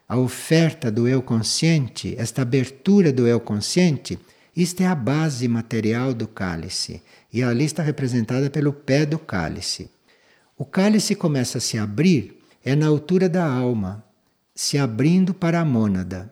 a 0.08 0.18
oferta 0.18 0.92
do 0.92 1.08
eu 1.08 1.22
consciente, 1.22 2.16
esta 2.18 2.42
abertura 2.42 3.12
do 3.12 3.28
eu 3.28 3.40
consciente, 3.40 4.20
isto 4.56 4.82
é 4.82 4.88
a 4.88 4.96
base 4.96 5.48
material 5.48 6.14
do 6.14 6.28
cálice. 6.28 7.02
E 7.32 7.42
ali 7.42 7.66
está 7.66 7.82
representada 7.82 8.50
pelo 8.50 8.72
pé 8.72 9.06
do 9.06 9.18
cálice. 9.18 9.90
O 10.58 10.66
cálice 10.66 11.16
começa 11.16 11.58
a 11.58 11.62
se 11.62 11.78
abrir, 11.78 12.40
é 12.64 12.76
na 12.76 12.88
altura 12.88 13.28
da 13.28 13.46
alma, 13.46 14.04
se 14.54 14.78
abrindo 14.78 15.34
para 15.34 15.60
a 15.60 15.66
mônada. 15.66 16.32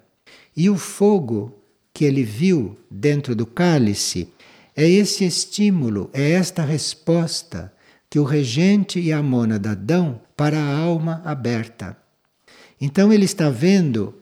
E 0.56 0.70
o 0.70 0.78
fogo 0.78 1.61
que 2.02 2.06
ele 2.06 2.24
viu 2.24 2.76
dentro 2.90 3.36
do 3.36 3.46
cálice 3.46 4.28
é 4.76 4.90
esse 4.90 5.24
estímulo, 5.24 6.10
é 6.12 6.32
esta 6.32 6.66
resposta 6.66 7.72
que 8.10 8.18
o 8.18 8.24
regente 8.24 9.00
e 9.00 9.14
a 9.14 9.22
mônada 9.22 9.76
dão 9.76 10.20
para 10.36 10.58
a 10.58 10.78
alma 10.80 11.22
aberta. 11.24 11.96
Então 12.82 13.14
ele 13.14 13.26
está 13.26 13.52
vendo 13.52 14.16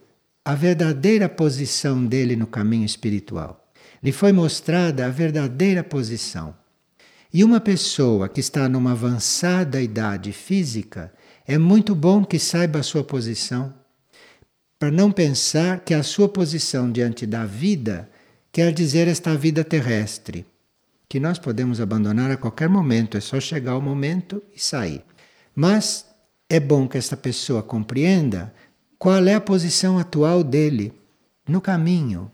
a 0.44 0.54
verdadeira 0.54 1.26
posição 1.26 2.04
dele 2.04 2.36
no 2.36 2.46
caminho 2.46 2.84
espiritual. 2.84 3.72
Lhe 4.02 4.12
foi 4.12 4.30
mostrada 4.30 5.06
a 5.06 5.08
verdadeira 5.08 5.82
posição. 5.82 6.54
E 7.32 7.42
uma 7.42 7.60
pessoa 7.60 8.28
que 8.28 8.40
está 8.40 8.68
numa 8.68 8.92
avançada 8.92 9.80
idade 9.80 10.32
física, 10.32 11.10
é 11.48 11.56
muito 11.56 11.94
bom 11.94 12.26
que 12.26 12.38
saiba 12.38 12.80
a 12.80 12.82
sua 12.82 13.02
posição, 13.02 13.72
para 14.80 14.90
não 14.90 15.12
pensar 15.12 15.80
que 15.80 15.92
a 15.92 16.02
sua 16.02 16.26
posição 16.26 16.90
diante 16.90 17.26
da 17.26 17.44
vida 17.44 18.08
quer 18.50 18.72
dizer 18.72 19.06
esta 19.08 19.36
vida 19.36 19.62
terrestre, 19.62 20.46
que 21.06 21.20
nós 21.20 21.38
podemos 21.38 21.82
abandonar 21.82 22.30
a 22.30 22.36
qualquer 22.38 22.70
momento, 22.70 23.18
é 23.18 23.20
só 23.20 23.38
chegar 23.38 23.76
o 23.76 23.82
momento 23.82 24.42
e 24.56 24.58
sair. 24.58 25.04
Mas 25.54 26.06
é 26.48 26.58
bom 26.58 26.88
que 26.88 26.96
esta 26.96 27.14
pessoa 27.14 27.62
compreenda 27.62 28.54
qual 28.98 29.22
é 29.26 29.34
a 29.34 29.40
posição 29.40 29.98
atual 29.98 30.42
dele 30.42 30.94
no 31.46 31.60
caminho. 31.60 32.30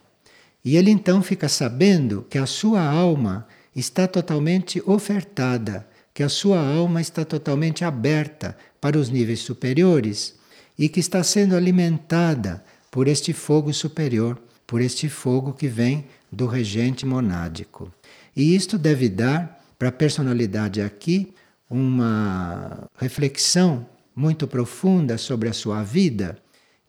E 0.65 0.77
ele 0.77 0.93
então 0.93 1.23
fica 1.23 1.49
sabendo 1.49 2.25
que 2.31 2.39
a 2.39 2.47
sua 2.47 2.81
alma 2.81 3.49
está 3.75 4.07
totalmente 4.07 4.81
ofertada, 4.87 5.85
que 6.15 6.23
a 6.23 6.29
sua 6.29 6.61
alma 6.61 7.01
está 7.01 7.25
totalmente 7.25 7.85
aberta 7.85 8.57
para 8.81 8.97
os 8.97 9.11
níveis 9.11 9.41
superiores 9.41 10.37
e 10.79 10.89
que 10.89 11.01
está 11.01 11.23
sendo 11.23 11.57
alimentada 11.57 12.65
por 12.91 13.09
este 13.09 13.33
fogo 13.33 13.73
superior, 13.73 14.39
por 14.67 14.81
este 14.81 15.09
fogo 15.09 15.53
que 15.53 15.69
vem 15.69 16.05
do 16.31 16.47
regente 16.47 17.07
monádico. 17.07 17.91
E 18.35 18.55
isto 18.55 18.77
deve 18.77 19.09
dar 19.09 19.65
para 19.79 19.89
a 19.89 19.93
personalidade 19.93 20.81
aqui 20.81 21.33
uma 21.69 22.89
reflexão 22.97 23.87
muito 24.15 24.47
profunda 24.47 25.19
sobre 25.19 25.49
a 25.49 25.53
sua 25.53 25.83
vida 25.83 26.39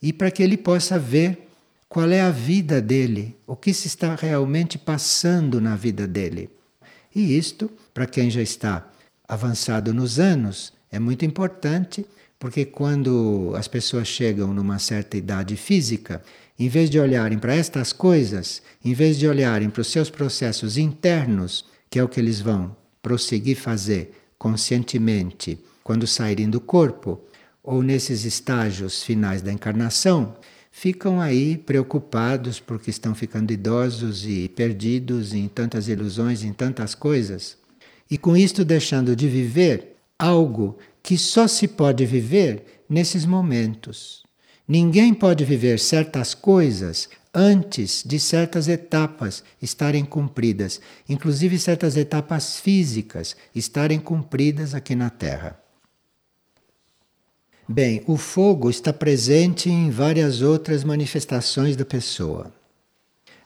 e 0.01 0.13
para 0.13 0.32
que 0.32 0.44
ele 0.44 0.58
possa 0.58 0.98
ver 0.98 1.48
qual 1.89 2.10
é 2.12 2.22
a 2.22 2.32
vida 2.32 2.82
dele, 2.82 3.36
o 3.46 3.56
que 3.56 3.74
se 3.74 3.88
está 3.88 4.15
realmente 4.15 4.77
passando 4.77 5.60
na 5.60 5.75
vida 5.75 6.06
dele. 6.06 6.50
E 7.15 7.38
isto, 7.38 7.72
para 7.94 8.06
quem 8.06 8.29
já 8.29 8.41
está 8.41 8.88
avançado 9.27 9.94
nos 9.94 10.20
anos, 10.20 10.74
é 10.91 11.00
muito 11.00 11.25
importante, 11.25 12.06
porque 12.39 12.65
quando 12.65 13.53
as 13.56 13.67
pessoas 13.67 14.08
chegam 14.08 14.53
numa 14.53 14.79
certa 14.79 15.17
idade 15.17 15.56
física, 15.56 16.22
em 16.58 16.70
vez 16.70 16.89
de 16.89 17.00
olharem 17.00 17.38
para 17.38 17.56
estas 17.56 17.91
coisas, 17.91 18.62
em 18.84 18.94
vez 18.94 19.17
de 19.17 19.27
olharem 19.27 19.70
para 19.70 19.82
os 19.82 19.88
seus 19.88 20.10
processos 20.10 20.77
internos, 20.77 21.65
que 21.89 22.00
é 22.00 22.03
o 22.03 22.08
que 22.10 22.20
eles 22.20 22.39
vão 22.39 22.75
prosseguir 23.01 23.58
fazer 23.58 24.12
conscientemente 24.38 25.60
quando 25.84 26.06
saírem 26.06 26.50
do 26.50 26.60
corpo, 26.60 27.22
ou 27.63 27.82
nesses 27.82 28.24
estágios 28.24 29.03
finais 29.03 29.41
da 29.41 29.51
encarnação, 29.51 30.36
ficam 30.72 31.20
aí 31.20 31.58
preocupados 31.58 32.60
porque 32.60 32.89
estão 32.89 33.15
ficando 33.15 33.51
idosos 33.51 34.25
e 34.25 34.48
perdidos 34.48 35.34
em 35.34 35.48
tantas 35.48 35.88
ilusões, 35.88 36.44
em 36.44 36.53
tantas 36.53 36.94
coisas, 36.94 37.58
e 38.10 38.17
com 38.17 38.38
isto 38.38 38.63
deixando 38.63 39.15
de 39.15 39.27
viver 39.27 39.97
algo 40.18 40.78
que 41.04 41.18
só 41.18 41.48
se 41.48 41.68
pode 41.68 42.06
viver 42.06 42.84
nesses 42.90 43.26
momentos. 43.26 44.24
Ninguém 44.68 45.14
pode 45.14 45.46
viver 45.46 45.80
certas 45.80 46.34
coisas 46.34 47.10
antes 47.34 48.04
de 48.06 48.20
certas 48.20 48.68
etapas 48.68 49.44
estarem 49.62 50.04
cumpridas, 50.04 50.82
inclusive 51.08 51.60
certas 51.60 51.96
etapas 51.96 52.60
físicas 52.60 53.36
estarem 53.54 54.00
cumpridas 54.00 54.74
aqui 54.74 54.96
na 54.96 55.10
Terra. 55.10 55.60
Bem, 57.70 58.02
o 58.08 58.18
fogo 58.18 58.70
está 58.70 58.92
presente 58.92 59.70
em 59.70 59.90
várias 59.90 60.42
outras 60.42 60.84
manifestações 60.84 61.76
da 61.76 61.86
pessoa. 61.86 62.52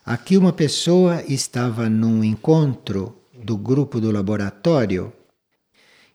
Aqui, 0.06 0.38
uma 0.38 0.54
pessoa 0.54 1.24
estava 1.28 1.90
num 1.90 2.24
encontro 2.24 3.18
do 3.34 3.58
grupo 3.58 4.00
do 4.00 4.12
laboratório, 4.12 5.12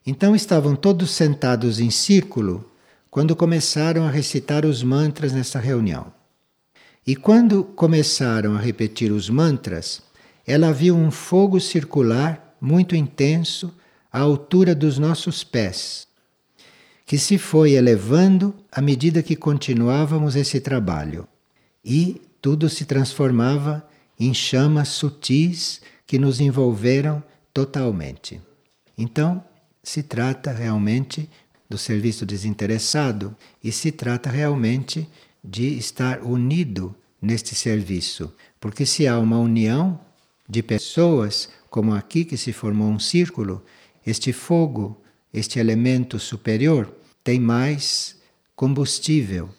então 0.07 0.33
estavam 0.33 0.73
todos 0.73 1.11
sentados 1.11 1.81
em 1.81 1.91
círculo 1.91 2.71
quando 3.11 3.35
começaram 3.35 4.05
a 4.05 4.09
recitar 4.09 4.65
os 4.65 4.81
mantras 4.81 5.33
nessa 5.33 5.59
reunião. 5.59 6.13
E 7.05 7.13
quando 7.13 7.61
começaram 7.61 8.55
a 8.55 8.59
repetir 8.59 9.11
os 9.11 9.29
mantras, 9.29 10.01
ela 10.45 10.71
viu 10.71 10.95
um 10.95 11.11
fogo 11.11 11.59
circular 11.59 12.55
muito 12.61 12.95
intenso 12.95 13.73
à 14.09 14.19
altura 14.19 14.73
dos 14.73 14.97
nossos 14.97 15.43
pés, 15.43 16.07
que 17.05 17.17
se 17.17 17.37
foi 17.37 17.73
elevando 17.73 18.55
à 18.71 18.81
medida 18.81 19.21
que 19.21 19.35
continuávamos 19.35 20.37
esse 20.37 20.61
trabalho. 20.61 21.27
E 21.83 22.21
tudo 22.41 22.69
se 22.69 22.85
transformava 22.85 23.85
em 24.17 24.33
chamas 24.33 24.87
sutis 24.87 25.81
que 26.05 26.17
nos 26.17 26.39
envolveram 26.39 27.21
totalmente. 27.53 28.41
Então, 28.97 29.43
se 29.87 30.03
trata 30.03 30.51
realmente 30.51 31.29
do 31.69 31.77
serviço 31.77 32.25
desinteressado 32.25 33.33
e 33.63 33.71
se 33.71 33.89
trata 33.89 34.29
realmente 34.29 35.07
de 35.41 35.77
estar 35.77 36.21
unido 36.23 36.93
neste 37.21 37.55
serviço. 37.55 38.33
Porque 38.59 38.85
se 38.85 39.07
há 39.07 39.17
uma 39.17 39.39
união 39.39 39.97
de 40.47 40.61
pessoas, 40.61 41.47
como 41.69 41.93
aqui 41.93 42.25
que 42.25 42.35
se 42.35 42.51
formou 42.51 42.89
um 42.89 42.99
círculo, 42.99 43.63
este 44.05 44.33
fogo, 44.33 45.01
este 45.33 45.57
elemento 45.57 46.19
superior, 46.19 46.93
tem 47.23 47.39
mais 47.39 48.17
combustível, 48.57 49.49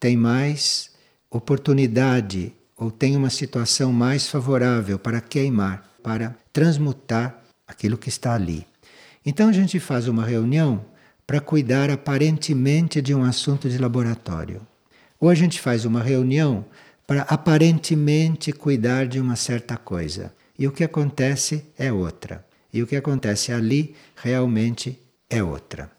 tem 0.00 0.16
mais 0.16 0.90
oportunidade 1.30 2.52
ou 2.76 2.90
tem 2.90 3.16
uma 3.16 3.30
situação 3.30 3.92
mais 3.92 4.26
favorável 4.26 4.98
para 4.98 5.20
queimar, 5.20 5.88
para 6.02 6.36
transmutar 6.52 7.44
aquilo 7.64 7.96
que 7.96 8.08
está 8.08 8.34
ali. 8.34 8.66
Então 9.28 9.50
a 9.50 9.52
gente 9.52 9.78
faz 9.78 10.08
uma 10.08 10.24
reunião 10.24 10.82
para 11.26 11.38
cuidar 11.38 11.90
aparentemente 11.90 13.02
de 13.02 13.14
um 13.14 13.22
assunto 13.22 13.68
de 13.68 13.76
laboratório. 13.76 14.66
Ou 15.20 15.28
a 15.28 15.34
gente 15.34 15.60
faz 15.60 15.84
uma 15.84 16.02
reunião 16.02 16.64
para 17.06 17.20
aparentemente 17.24 18.52
cuidar 18.52 19.06
de 19.06 19.20
uma 19.20 19.36
certa 19.36 19.76
coisa. 19.76 20.34
E 20.58 20.66
o 20.66 20.72
que 20.72 20.82
acontece 20.82 21.66
é 21.78 21.92
outra. 21.92 22.42
E 22.72 22.82
o 22.82 22.86
que 22.86 22.96
acontece 22.96 23.52
ali 23.52 23.94
realmente 24.16 24.98
é 25.28 25.42
outra. 25.42 25.90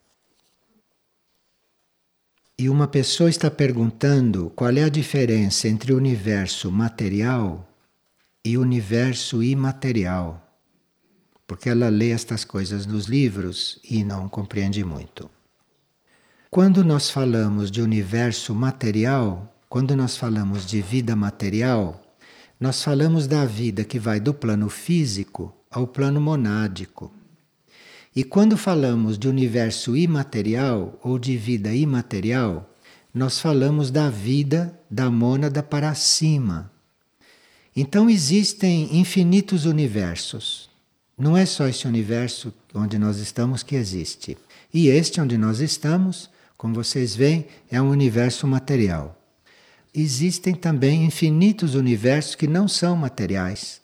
E 2.58 2.68
uma 2.68 2.88
pessoa 2.88 3.30
está 3.30 3.52
perguntando 3.52 4.52
qual 4.56 4.72
é 4.72 4.86
a 4.86 4.89
diferença 4.89 5.68
entre 5.68 5.94
o 5.94 5.98
universo 5.98 6.72
material 6.72 7.72
e 8.44 8.58
o 8.58 8.62
universo 8.62 9.44
imaterial 9.44 10.49
porque 11.50 11.68
ela 11.68 11.90
lê 11.90 12.12
estas 12.12 12.46
coisas 12.46 12.86
nos 12.86 13.08
livros 13.08 13.80
e 13.84 14.04
não 14.04 14.30
compreende 14.30 14.84
muito. 14.84 15.28
Quando 16.52 16.86
nós 16.86 17.10
falamos 17.10 17.72
de 17.72 17.82
universo 17.82 18.54
material, 18.54 19.52
quando 19.68 19.96
nós 19.96 20.16
falamos 20.16 20.64
de 20.64 20.80
vida 20.80 21.16
material, 21.16 22.00
nós 22.60 22.84
falamos 22.84 23.26
da 23.26 23.46
vida 23.46 23.84
que 23.84 23.98
vai 23.98 24.20
do 24.20 24.32
plano 24.32 24.70
físico 24.70 25.52
ao 25.72 25.88
plano 25.88 26.22
monádico. 26.22 27.12
E 28.16 28.24
quando 28.24 28.56
falamos 28.56 29.18
de 29.18 29.28
universo 29.28 29.98
imaterial 29.98 31.00
ou 31.04 31.18
de 31.18 31.36
vida 31.36 31.74
imaterial, 31.74 32.72
nós 33.12 33.40
falamos 33.40 33.90
da 33.90 34.08
vida 34.08 34.80
da 34.88 35.10
mônada 35.10 35.64
para 35.64 35.96
cima. 35.96 36.72
Então 37.76 38.08
existem 38.08 39.00
infinitos 39.00 39.66
universos. 39.66 40.69
Não 41.20 41.36
é 41.36 41.46
só 41.46 41.68
esse 41.68 41.86
universo 41.86 42.54
onde 42.74 42.98
nós 42.98 43.18
estamos 43.18 43.62
que 43.62 43.76
existe. 43.76 44.38
E 44.74 44.88
este 44.88 45.20
onde 45.20 45.38
nós 45.38 45.60
estamos, 45.60 46.30
como 46.56 46.74
vocês 46.74 47.14
veem, 47.14 47.46
é 47.70 47.82
um 47.82 47.90
universo 47.90 48.48
material. 48.48 49.20
Existem 49.94 50.56
também 50.56 51.04
infinitos 51.04 51.76
universos 51.76 52.36
que 52.36 52.48
não 52.48 52.70
são 52.70 52.96
materiais. 52.96 53.82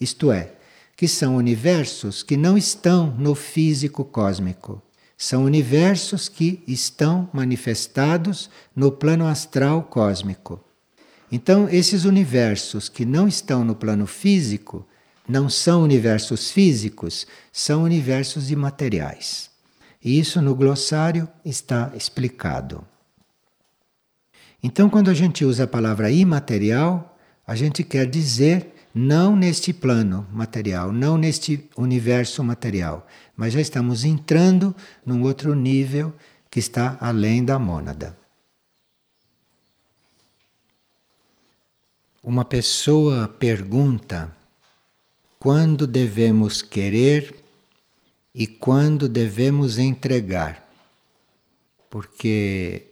Isto 0.00 0.32
é, 0.32 0.54
que 0.96 1.06
são 1.06 1.36
universos 1.36 2.24
que 2.24 2.36
não 2.36 2.58
estão 2.58 3.14
no 3.16 3.36
físico 3.36 4.04
cósmico. 4.04 4.82
São 5.16 5.44
universos 5.44 6.28
que 6.28 6.64
estão 6.66 7.30
manifestados 7.32 8.50
no 8.74 8.90
plano 8.90 9.28
astral 9.28 9.84
cósmico. 9.84 10.58
Então, 11.30 11.68
esses 11.68 12.04
universos 12.04 12.88
que 12.88 13.04
não 13.04 13.28
estão 13.28 13.64
no 13.64 13.76
plano 13.76 14.06
físico 14.06 14.84
não 15.28 15.48
são 15.48 15.82
universos 15.82 16.50
físicos, 16.50 17.26
são 17.52 17.84
universos 17.84 18.50
imateriais. 18.50 19.50
E 20.04 20.18
isso 20.18 20.42
no 20.42 20.54
glossário 20.54 21.28
está 21.44 21.92
explicado. 21.94 22.84
Então, 24.62 24.88
quando 24.88 25.10
a 25.10 25.14
gente 25.14 25.44
usa 25.44 25.64
a 25.64 25.68
palavra 25.68 26.10
imaterial, 26.10 27.16
a 27.46 27.54
gente 27.54 27.82
quer 27.82 28.06
dizer 28.06 28.72
não 28.94 29.34
neste 29.34 29.72
plano 29.72 30.26
material, 30.30 30.92
não 30.92 31.16
neste 31.16 31.68
universo 31.76 32.44
material, 32.44 33.06
mas 33.36 33.54
já 33.54 33.60
estamos 33.60 34.04
entrando 34.04 34.74
num 35.04 35.22
outro 35.22 35.54
nível 35.54 36.14
que 36.50 36.58
está 36.58 36.96
além 37.00 37.44
da 37.44 37.58
mônada. 37.58 38.16
Uma 42.22 42.44
pessoa 42.44 43.26
pergunta 43.26 44.30
quando 45.42 45.88
devemos 45.88 46.62
querer 46.62 47.34
e 48.32 48.46
quando 48.46 49.08
devemos 49.08 49.76
entregar. 49.76 50.72
Porque 51.90 52.86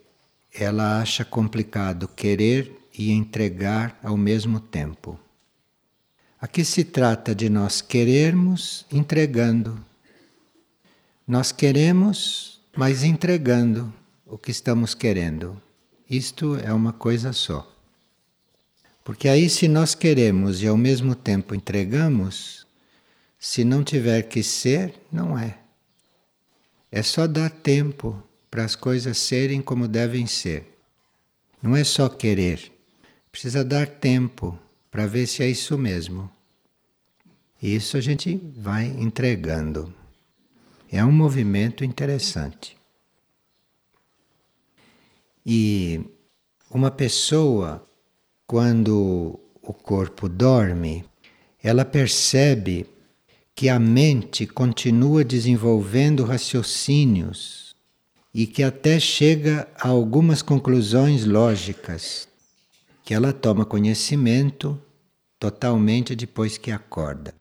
ela 0.52 1.00
acha 1.00 1.24
complicado 1.24 2.08
querer 2.08 2.76
e 2.92 3.12
entregar 3.12 3.96
ao 4.02 4.16
mesmo 4.16 4.58
tempo. 4.58 5.16
Aqui 6.40 6.64
se 6.64 6.82
trata 6.82 7.36
de 7.36 7.48
nós 7.48 7.80
querermos 7.80 8.84
entregando. 8.90 9.78
Nós 11.24 11.52
queremos, 11.52 12.60
mas 12.76 13.04
entregando 13.04 13.94
o 14.26 14.36
que 14.36 14.50
estamos 14.50 14.92
querendo. 14.92 15.62
Isto 16.10 16.56
é 16.56 16.72
uma 16.72 16.92
coisa 16.92 17.32
só. 17.32 17.72
Porque 19.10 19.28
aí, 19.28 19.50
se 19.50 19.66
nós 19.66 19.92
queremos 19.92 20.62
e 20.62 20.68
ao 20.68 20.76
mesmo 20.76 21.16
tempo 21.16 21.52
entregamos, 21.52 22.64
se 23.40 23.64
não 23.64 23.82
tiver 23.82 24.22
que 24.22 24.40
ser, 24.40 24.94
não 25.10 25.36
é. 25.36 25.58
É 26.92 27.02
só 27.02 27.26
dar 27.26 27.50
tempo 27.50 28.22
para 28.48 28.64
as 28.64 28.76
coisas 28.76 29.18
serem 29.18 29.60
como 29.60 29.88
devem 29.88 30.28
ser. 30.28 30.78
Não 31.60 31.74
é 31.76 31.82
só 31.82 32.08
querer, 32.08 32.70
precisa 33.32 33.64
dar 33.64 33.88
tempo 33.88 34.56
para 34.92 35.08
ver 35.08 35.26
se 35.26 35.42
é 35.42 35.48
isso 35.48 35.76
mesmo. 35.76 36.30
E 37.60 37.74
isso 37.74 37.96
a 37.96 38.00
gente 38.00 38.40
vai 38.56 38.86
entregando. 38.86 39.92
É 40.88 41.04
um 41.04 41.10
movimento 41.10 41.84
interessante. 41.84 42.76
E 45.44 46.00
uma 46.70 46.92
pessoa, 46.92 47.89
quando 48.50 49.38
o 49.62 49.72
corpo 49.72 50.28
dorme, 50.28 51.04
ela 51.62 51.84
percebe 51.84 52.84
que 53.54 53.68
a 53.68 53.78
mente 53.78 54.44
continua 54.44 55.22
desenvolvendo 55.22 56.24
raciocínios 56.24 57.76
e 58.34 58.48
que 58.48 58.64
até 58.64 58.98
chega 58.98 59.68
a 59.78 59.86
algumas 59.86 60.42
conclusões 60.42 61.24
lógicas, 61.24 62.26
que 63.04 63.14
ela 63.14 63.32
toma 63.32 63.64
conhecimento 63.64 64.76
totalmente 65.38 66.16
depois 66.16 66.58
que 66.58 66.72
acorda. 66.72 67.32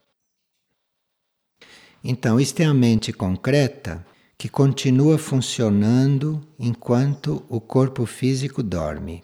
Então, 2.03 2.39
isto 2.39 2.59
é 2.59 2.65
a 2.65 2.73
mente 2.73 3.11
concreta 3.11 4.05
que 4.37 4.47
continua 4.47 5.17
funcionando 5.17 6.39
enquanto 6.59 7.43
o 7.49 7.59
corpo 7.59 8.05
físico 8.05 8.61
dorme. 8.61 9.23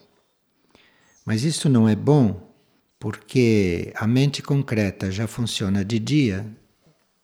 Mas 1.26 1.44
isso 1.44 1.68
não 1.68 1.90
é 1.90 1.96
bom 1.96 2.54
porque 3.00 3.92
a 3.96 4.06
mente 4.06 4.42
concreta 4.42 5.12
já 5.12 5.28
funciona 5.28 5.84
de 5.84 6.00
dia 6.00 6.46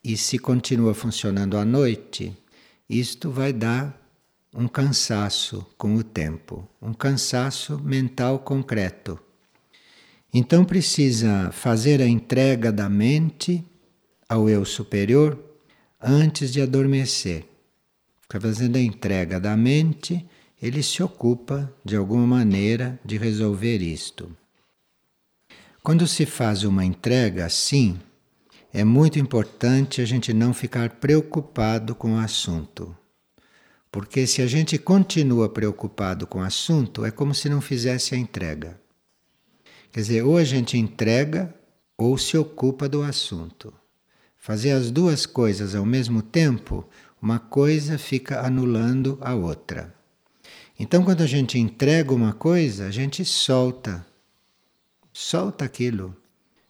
e 0.03 0.17
se 0.17 0.39
continua 0.39 0.93
funcionando 0.93 1.55
à 1.55 1.63
noite, 1.63 2.35
isto 2.89 3.29
vai 3.29 3.53
dar 3.53 4.01
um 4.53 4.67
cansaço 4.67 5.65
com 5.77 5.95
o 5.95 6.03
tempo, 6.03 6.67
um 6.81 6.93
cansaço 6.93 7.79
mental 7.79 8.39
concreto. 8.39 9.19
Então 10.33 10.65
precisa 10.65 11.51
fazer 11.51 12.01
a 12.01 12.07
entrega 12.07 12.71
da 12.71 12.89
mente 12.89 13.63
ao 14.27 14.49
eu 14.49 14.65
superior 14.65 15.37
antes 16.01 16.51
de 16.51 16.61
adormecer. 16.61 17.45
Fica 18.21 18.39
fazendo 18.39 18.77
a 18.77 18.81
entrega 18.81 19.39
da 19.39 19.55
mente, 19.55 20.25
ele 20.61 20.83
se 20.83 21.01
ocupa 21.01 21.73
de 21.83 21.95
alguma 21.95 22.27
maneira 22.27 22.99
de 23.03 23.17
resolver 23.17 23.77
isto. 23.77 24.29
Quando 25.81 26.07
se 26.07 26.25
faz 26.27 26.63
uma 26.63 26.85
entrega 26.85 27.45
assim, 27.45 27.99
é 28.71 28.83
muito 28.83 29.17
importante 29.17 30.01
a 30.01 30.05
gente 30.05 30.31
não 30.31 30.53
ficar 30.53 30.91
preocupado 30.91 31.95
com 31.95 32.13
o 32.13 32.19
assunto. 32.19 32.95
Porque 33.91 34.27
se 34.27 34.41
a 34.41 34.47
gente 34.47 34.77
continua 34.77 35.49
preocupado 35.49 36.27
com 36.27 36.39
o 36.39 36.43
assunto, 36.43 37.03
é 37.03 37.11
como 37.11 37.33
se 37.33 37.49
não 37.49 37.59
fizesse 37.59 38.13
a 38.13 38.17
entrega. 38.17 38.79
Quer 39.91 40.01
dizer, 40.01 40.21
ou 40.23 40.37
a 40.37 40.43
gente 40.43 40.77
entrega 40.77 41.53
ou 41.97 42.17
se 42.17 42.37
ocupa 42.37 42.87
do 42.87 43.01
assunto. 43.01 43.73
Fazer 44.37 44.71
as 44.71 44.91
duas 44.91 45.25
coisas 45.25 45.75
ao 45.75 45.85
mesmo 45.85 46.21
tempo, 46.21 46.87
uma 47.21 47.39
coisa 47.39 47.97
fica 47.97 48.45
anulando 48.45 49.17
a 49.19 49.35
outra. 49.35 49.93
Então, 50.83 51.03
quando 51.03 51.21
a 51.21 51.27
gente 51.27 51.59
entrega 51.59 52.11
uma 52.11 52.33
coisa, 52.33 52.87
a 52.87 52.89
gente 52.89 53.23
solta. 53.23 54.03
Solta 55.13 55.63
aquilo. 55.63 56.17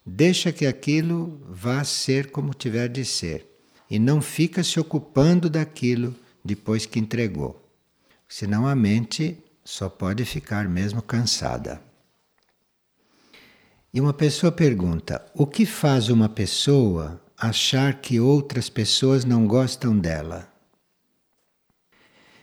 Deixa 0.06 0.52
que 0.52 0.66
aquilo 0.66 1.42
vá 1.50 1.82
ser 1.86 2.30
como 2.30 2.54
tiver 2.54 2.90
de 2.90 3.06
ser. 3.06 3.48
E 3.90 3.98
não 3.98 4.22
fica 4.22 4.66
se 4.66 4.78
ocupando 4.82 5.50
daquilo 5.50 6.14
depois 6.44 6.86
que 6.86 7.00
entregou. 7.00 7.66
Senão 8.28 8.68
a 8.68 8.76
mente 8.76 9.38
só 9.64 9.88
pode 9.88 10.26
ficar 10.26 10.68
mesmo 10.68 11.02
cansada. 11.02 11.82
E 13.94 14.02
uma 14.02 14.14
pessoa 14.14 14.52
pergunta: 14.52 15.26
o 15.34 15.48
que 15.48 15.66
faz 15.66 16.10
uma 16.10 16.28
pessoa 16.28 17.22
achar 17.38 18.02
que 18.02 18.20
outras 18.20 18.68
pessoas 18.68 19.24
não 19.24 19.48
gostam 19.48 19.98
dela? 19.98 20.51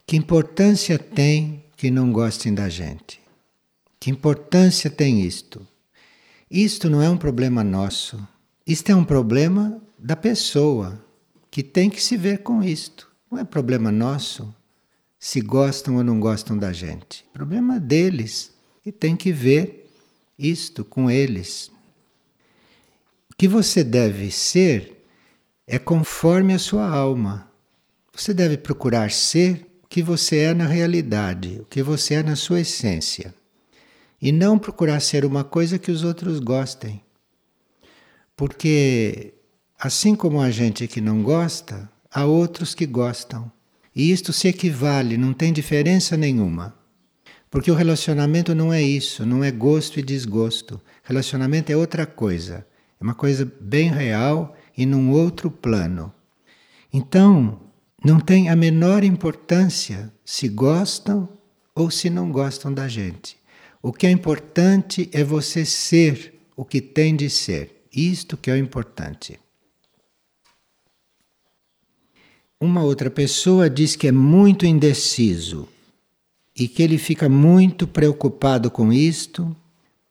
Que 0.09 0.17
importância 0.17 0.99
tem 0.99 1.63
que 1.77 1.91
não 1.91 2.11
gostem 2.11 2.55
da 2.55 2.67
gente? 2.71 3.21
Que 4.01 4.11
importância 4.11 4.89
tem 4.89 5.21
isto? 5.21 5.69
Isto 6.51 6.89
não 6.89 7.03
é 7.03 7.11
um 7.11 7.19
problema 7.19 7.63
nosso. 7.63 8.19
Isto 8.67 8.91
é 8.91 8.97
um 8.97 9.05
problema 9.05 9.79
da 9.99 10.17
pessoa 10.17 10.99
que 11.51 11.63
tem 11.63 11.91
que 11.91 12.03
se 12.03 12.17
ver 12.17 12.39
com 12.39 12.65
isto. 12.65 13.07
Não 13.31 13.39
é 13.39 13.45
problema 13.45 13.93
nosso 13.93 14.55
se 15.19 15.43
gostam 15.43 15.97
ou 15.97 16.03
não 16.03 16.19
gostam 16.19 16.57
da 16.57 16.73
gente. 16.73 17.27
Problema 17.31 17.79
deles 17.79 18.51
e 18.87 18.91
tem 18.91 19.15
que 19.15 19.31
ver 19.31 19.93
isto 20.39 20.87
com 20.87 21.11
eles. 21.11 21.71
O 23.31 23.37
que 23.37 23.47
você 23.47 23.85
deve 23.85 24.31
ser 24.31 25.05
é 25.67 25.79
conforme 25.79 26.55
a 26.55 26.59
sua 26.59 26.89
alma. 26.89 27.53
Você 28.11 28.33
deve 28.33 28.57
procurar 28.57 29.11
ser 29.11 29.68
que 29.89 30.03
você 30.03 30.39
é 30.39 30.55
na 30.55 30.67
realidade, 30.67 31.61
o 31.61 31.65
que 31.65 31.83
você 31.83 32.15
é 32.15 32.23
na 32.23 32.37
sua 32.37 32.61
essência. 32.61 33.35
E 34.21 34.31
não 34.33 34.59
procurar 34.59 35.01
ser 35.01 35.25
uma 35.25 35.45
coisa 35.45 35.79
que 35.79 35.91
os 35.91 36.05
outros 36.05 36.41
gostem. 36.41 37.01
Porque, 38.37 39.35
assim 39.79 40.15
como 40.15 40.41
a 40.41 40.51
gente 40.51 40.87
que 40.87 41.01
não 41.01 41.23
gosta, 41.23 41.89
há 42.13 42.25
outros 42.25 42.75
que 42.75 42.87
gostam. 42.87 43.51
E 43.95 44.13
isto 44.13 44.33
se 44.33 44.49
equivale, 44.49 45.17
não 45.17 45.33
tem 45.33 45.53
diferença 45.53 46.17
nenhuma. 46.17 46.77
Porque 47.51 47.71
o 47.71 47.75
relacionamento 47.75 48.55
não 48.55 48.73
é 48.73 48.83
isso, 48.83 49.25
não 49.25 49.43
é 49.43 49.51
gosto 49.51 49.99
e 49.99 50.03
desgosto. 50.03 50.81
Relacionamento 51.03 51.73
é 51.73 51.77
outra 51.77 52.05
coisa. 52.05 52.67
É 53.01 53.05
uma 53.05 53.15
coisa 53.15 53.51
bem 53.61 53.89
real 53.91 54.55
e 54.77 54.85
num 54.85 55.11
outro 55.11 55.51
plano. 55.51 56.13
Então, 56.93 57.68
não 58.05 58.21
tem 58.21 58.49
a 58.49 58.57
menor 58.57 59.03
importância 59.03 60.13
se 60.25 60.49
gostam 60.49 61.29
ou 61.75 61.91
se 61.91 62.09
não 62.09 62.31
gostam 62.31 62.73
da 62.73 62.87
gente. 62.89 63.37
O 63.83 63.93
que 63.93 64.07
é 64.07 64.11
importante 64.11 65.09
é 65.13 65.25
você 65.25 65.65
ser 65.65 66.35
o 66.57 66.65
que 66.65 66.81
tem 66.81 67.15
de 67.15 67.29
ser. 67.29 67.87
Isto 67.93 68.37
que 68.37 68.51
é 68.51 68.55
o 68.55 68.57
importante. 68.57 69.39
Uma 72.61 72.83
outra 72.83 73.11
pessoa 73.11 73.71
diz 73.71 73.95
que 73.95 74.09
é 74.09 74.13
muito 74.13 74.67
indeciso 74.67 75.69
e 76.57 76.67
que 76.67 76.83
ele 76.83 76.99
fica 76.99 77.29
muito 77.29 77.87
preocupado 77.87 78.71
com 78.71 78.93
isto 78.93 79.57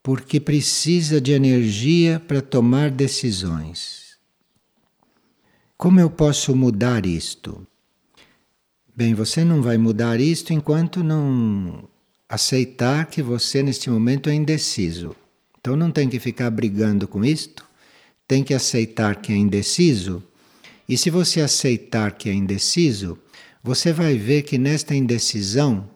porque 0.02 0.40
precisa 0.40 1.20
de 1.20 1.34
energia 1.34 2.22
para 2.26 2.42
tomar 2.42 2.90
decisões. 2.90 4.16
Como 5.78 6.00
eu 6.00 6.10
posso 6.10 6.56
mudar 6.56 7.06
isto? 7.06 7.68
Bem, 8.98 9.14
você 9.14 9.46
não 9.46 9.62
vai 9.62 9.78
mudar 9.78 10.20
isto 10.20 10.52
enquanto 10.52 11.04
não 11.04 11.88
aceitar 12.28 13.06
que 13.06 13.22
você 13.22 13.62
neste 13.62 13.92
momento 13.92 14.28
é 14.28 14.34
indeciso. 14.34 15.16
Então 15.60 15.76
não 15.76 15.92
tem 15.92 16.10
que 16.10 16.20
ficar 16.20 16.50
brigando 16.50 17.08
com 17.08 17.24
isto, 17.24 17.64
tem 18.28 18.44
que 18.44 18.56
aceitar 18.56 19.18
que 19.22 19.32
é 19.32 19.36
indeciso. 19.36 20.24
E 20.90 20.98
se 20.98 21.12
você 21.12 21.42
aceitar 21.42 22.14
que 22.14 22.28
é 22.28 22.34
indeciso, 22.34 23.20
você 23.64 23.94
vai 23.94 24.18
ver 24.18 24.42
que 24.42 24.58
nesta 24.58 24.96
indecisão 24.96 25.88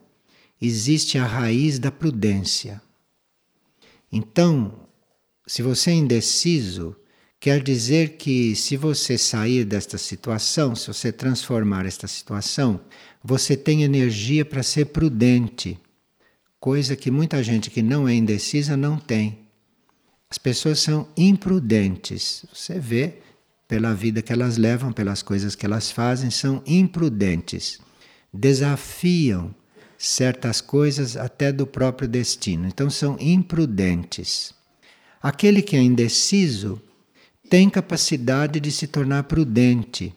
existe 0.61 1.17
a 1.17 1.25
raiz 1.25 1.79
da 1.79 1.91
prudência. 1.91 2.79
Então, 4.11 4.75
se 5.47 5.63
você 5.63 5.89
é 5.89 5.95
indeciso, 5.95 6.95
quer 7.41 7.63
dizer 7.63 8.17
que 8.17 8.55
se 8.55 8.77
você 8.77 9.17
sair 9.17 9.65
desta 9.65 9.97
situação, 9.97 10.75
se 10.75 10.87
você 10.87 11.11
transformar 11.11 11.87
esta 11.87 12.07
situação, 12.07 12.79
você 13.23 13.57
tem 13.57 13.81
energia 13.81 14.45
para 14.45 14.61
ser 14.61 14.85
prudente, 14.85 15.79
coisa 16.59 16.95
que 16.95 17.09
muita 17.09 17.41
gente 17.43 17.71
que 17.71 17.81
não 17.81 18.07
é 18.07 18.13
indecisa 18.13 18.77
não 18.77 18.95
tem. 18.95 19.39
As 20.29 20.37
pessoas 20.37 20.79
são 20.79 21.09
imprudentes. 21.17 22.45
Você 22.53 22.79
vê 22.79 23.15
pela 23.67 23.91
vida 23.95 24.21
que 24.21 24.31
elas 24.31 24.57
levam, 24.57 24.93
pelas 24.93 25.23
coisas 25.23 25.55
que 25.55 25.65
elas 25.65 25.89
fazem, 25.89 26.29
são 26.29 26.61
imprudentes. 26.67 27.79
Desafiam 28.31 29.53
certas 29.97 30.61
coisas 30.61 31.17
até 31.17 31.51
do 31.51 31.65
próprio 31.65 32.07
destino. 32.07 32.67
Então 32.67 32.87
são 32.87 33.17
imprudentes. 33.19 34.53
Aquele 35.21 35.63
que 35.63 35.75
é 35.75 35.81
indeciso 35.81 36.79
tem 37.51 37.69
capacidade 37.69 38.61
de 38.61 38.71
se 38.71 38.87
tornar 38.87 39.23
prudente. 39.23 40.15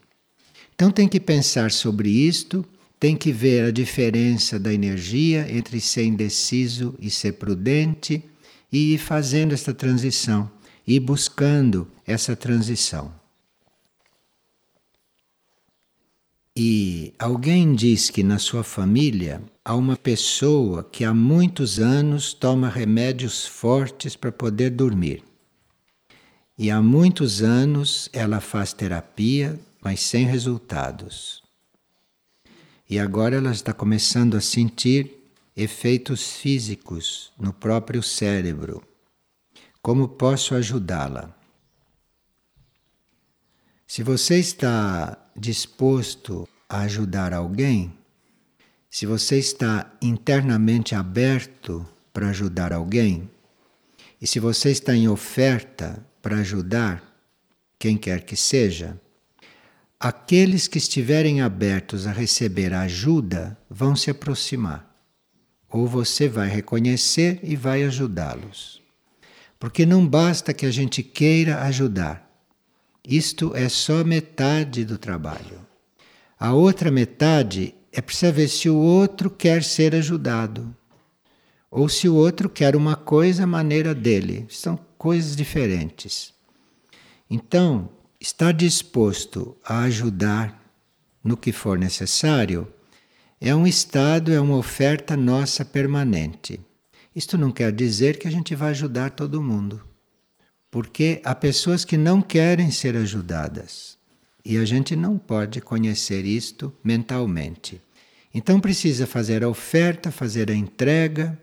Então 0.72 0.88
tem 0.88 1.08
que 1.08 1.18
pensar 1.18 1.72
sobre 1.72 2.08
isto, 2.08 2.64
tem 3.00 3.16
que 3.16 3.32
ver 3.32 3.64
a 3.64 3.70
diferença 3.72 4.56
da 4.56 4.72
energia 4.72 5.44
entre 5.50 5.80
ser 5.80 6.04
indeciso 6.04 6.94
e 6.96 7.10
ser 7.10 7.32
prudente 7.32 8.22
e 8.70 8.94
ir 8.94 8.98
fazendo 8.98 9.52
esta 9.52 9.74
transição, 9.74 10.48
e 10.86 11.00
buscando 11.00 11.88
essa 12.06 12.36
transição. 12.36 13.12
E 16.56 17.12
alguém 17.18 17.74
diz 17.74 18.10
que 18.10 18.22
na 18.22 18.38
sua 18.38 18.62
família 18.62 19.42
há 19.64 19.74
uma 19.74 19.96
pessoa 19.96 20.84
que 20.84 21.04
há 21.04 21.12
muitos 21.12 21.80
anos 21.80 22.32
toma 22.32 22.68
remédios 22.68 23.44
fortes 23.44 24.14
para 24.14 24.30
poder 24.30 24.70
dormir. 24.70 25.33
E 26.56 26.70
há 26.70 26.80
muitos 26.80 27.42
anos 27.42 28.08
ela 28.12 28.40
faz 28.40 28.72
terapia, 28.72 29.58
mas 29.82 30.00
sem 30.00 30.24
resultados. 30.24 31.42
E 32.88 32.98
agora 32.98 33.36
ela 33.36 33.50
está 33.50 33.72
começando 33.72 34.36
a 34.36 34.40
sentir 34.40 35.24
efeitos 35.56 36.32
físicos 36.36 37.32
no 37.38 37.52
próprio 37.52 38.02
cérebro. 38.02 38.82
Como 39.82 40.08
posso 40.08 40.54
ajudá-la? 40.54 41.36
Se 43.86 44.02
você 44.02 44.38
está 44.38 45.18
disposto 45.36 46.48
a 46.68 46.80
ajudar 46.80 47.32
alguém, 47.32 47.92
se 48.88 49.06
você 49.06 49.38
está 49.38 49.92
internamente 50.00 50.94
aberto 50.94 51.86
para 52.12 52.28
ajudar 52.28 52.72
alguém, 52.72 53.28
e 54.20 54.26
se 54.26 54.38
você 54.38 54.70
está 54.70 54.94
em 54.94 55.08
oferta 55.08 56.04
para 56.24 56.38
ajudar 56.38 57.04
quem 57.78 57.98
quer 57.98 58.22
que 58.22 58.34
seja, 58.34 58.98
aqueles 60.00 60.66
que 60.66 60.78
estiverem 60.78 61.42
abertos 61.42 62.06
a 62.06 62.12
receber 62.12 62.72
ajuda 62.72 63.58
vão 63.68 63.94
se 63.94 64.10
aproximar. 64.10 64.90
Ou 65.68 65.87
você 65.87 66.26
vai 66.26 66.48
reconhecer 66.48 67.40
e 67.42 67.54
vai 67.54 67.82
ajudá-los. 67.82 68.80
Porque 69.58 69.84
não 69.84 70.08
basta 70.08 70.54
que 70.54 70.64
a 70.64 70.70
gente 70.70 71.02
queira 71.02 71.60
ajudar. 71.64 72.26
Isto 73.06 73.54
é 73.54 73.68
só 73.68 74.02
metade 74.02 74.82
do 74.82 74.96
trabalho. 74.96 75.60
A 76.40 76.54
outra 76.54 76.90
metade 76.90 77.74
é 77.92 78.00
precisa 78.00 78.32
ver 78.32 78.48
se 78.48 78.70
o 78.70 78.76
outro 78.76 79.28
quer 79.28 79.62
ser 79.62 79.94
ajudado. 79.94 80.74
Ou 81.70 81.87
se 81.87 82.08
o 82.08 82.14
outro 82.14 82.48
quer 82.48 82.74
uma 82.74 82.96
coisa 82.96 83.44
à 83.44 83.46
maneira 83.46 83.94
dele. 83.94 84.46
São 84.48 84.78
coisas 85.04 85.36
diferentes. 85.36 86.32
Então, 87.28 87.90
estar 88.18 88.52
disposto 88.52 89.54
a 89.62 89.82
ajudar 89.82 90.58
no 91.22 91.36
que 91.36 91.52
for 91.52 91.78
necessário 91.78 92.66
é 93.38 93.54
um 93.54 93.66
estado, 93.66 94.32
é 94.32 94.40
uma 94.40 94.56
oferta 94.56 95.14
nossa 95.14 95.62
permanente. 95.62 96.58
Isto 97.14 97.36
não 97.36 97.52
quer 97.52 97.70
dizer 97.70 98.18
que 98.18 98.26
a 98.26 98.30
gente 98.30 98.54
vai 98.54 98.70
ajudar 98.70 99.10
todo 99.10 99.42
mundo. 99.42 99.84
Porque 100.70 101.20
há 101.22 101.34
pessoas 101.34 101.84
que 101.84 101.98
não 101.98 102.22
querem 102.22 102.70
ser 102.70 102.96
ajudadas. 102.96 103.98
E 104.42 104.56
a 104.56 104.64
gente 104.64 104.96
não 104.96 105.18
pode 105.18 105.60
conhecer 105.60 106.24
isto 106.24 106.72
mentalmente. 106.82 107.78
Então 108.32 108.58
precisa 108.58 109.06
fazer 109.06 109.44
a 109.44 109.50
oferta, 109.50 110.10
fazer 110.10 110.50
a 110.50 110.54
entrega 110.54 111.38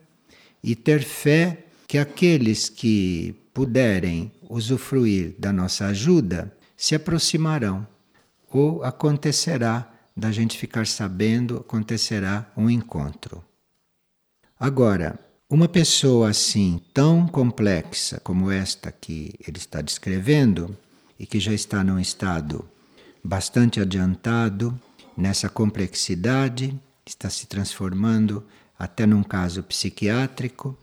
e 0.63 0.75
ter 0.75 1.03
fé 1.03 1.65
que 1.87 1.99
aqueles 1.99 2.67
que 2.67 3.35
puderem 3.53 4.31
usufruir 4.49 5.35
da 5.37 5.51
nossa 5.51 5.87
ajuda 5.87 6.55
se 6.75 6.95
aproximarão 6.95 7.87
ou 8.49 8.83
acontecerá 8.83 9.91
da 10.15 10.31
gente 10.31 10.57
ficar 10.57 10.85
sabendo, 10.87 11.57
acontecerá 11.57 12.51
um 12.55 12.69
encontro. 12.69 13.43
Agora, 14.59 15.19
uma 15.49 15.67
pessoa 15.67 16.29
assim 16.29 16.81
tão 16.93 17.27
complexa 17.27 18.19
como 18.19 18.51
esta 18.51 18.91
que 18.91 19.33
ele 19.45 19.57
está 19.57 19.81
descrevendo 19.81 20.77
e 21.19 21.25
que 21.25 21.39
já 21.39 21.53
está 21.53 21.83
num 21.83 21.99
estado 21.99 22.67
bastante 23.23 23.79
adiantado 23.79 24.79
nessa 25.15 25.49
complexidade, 25.49 26.79
está 27.05 27.29
se 27.29 27.47
transformando 27.47 28.43
até 28.77 29.05
num 29.05 29.23
caso 29.23 29.61
psiquiátrico. 29.63 30.77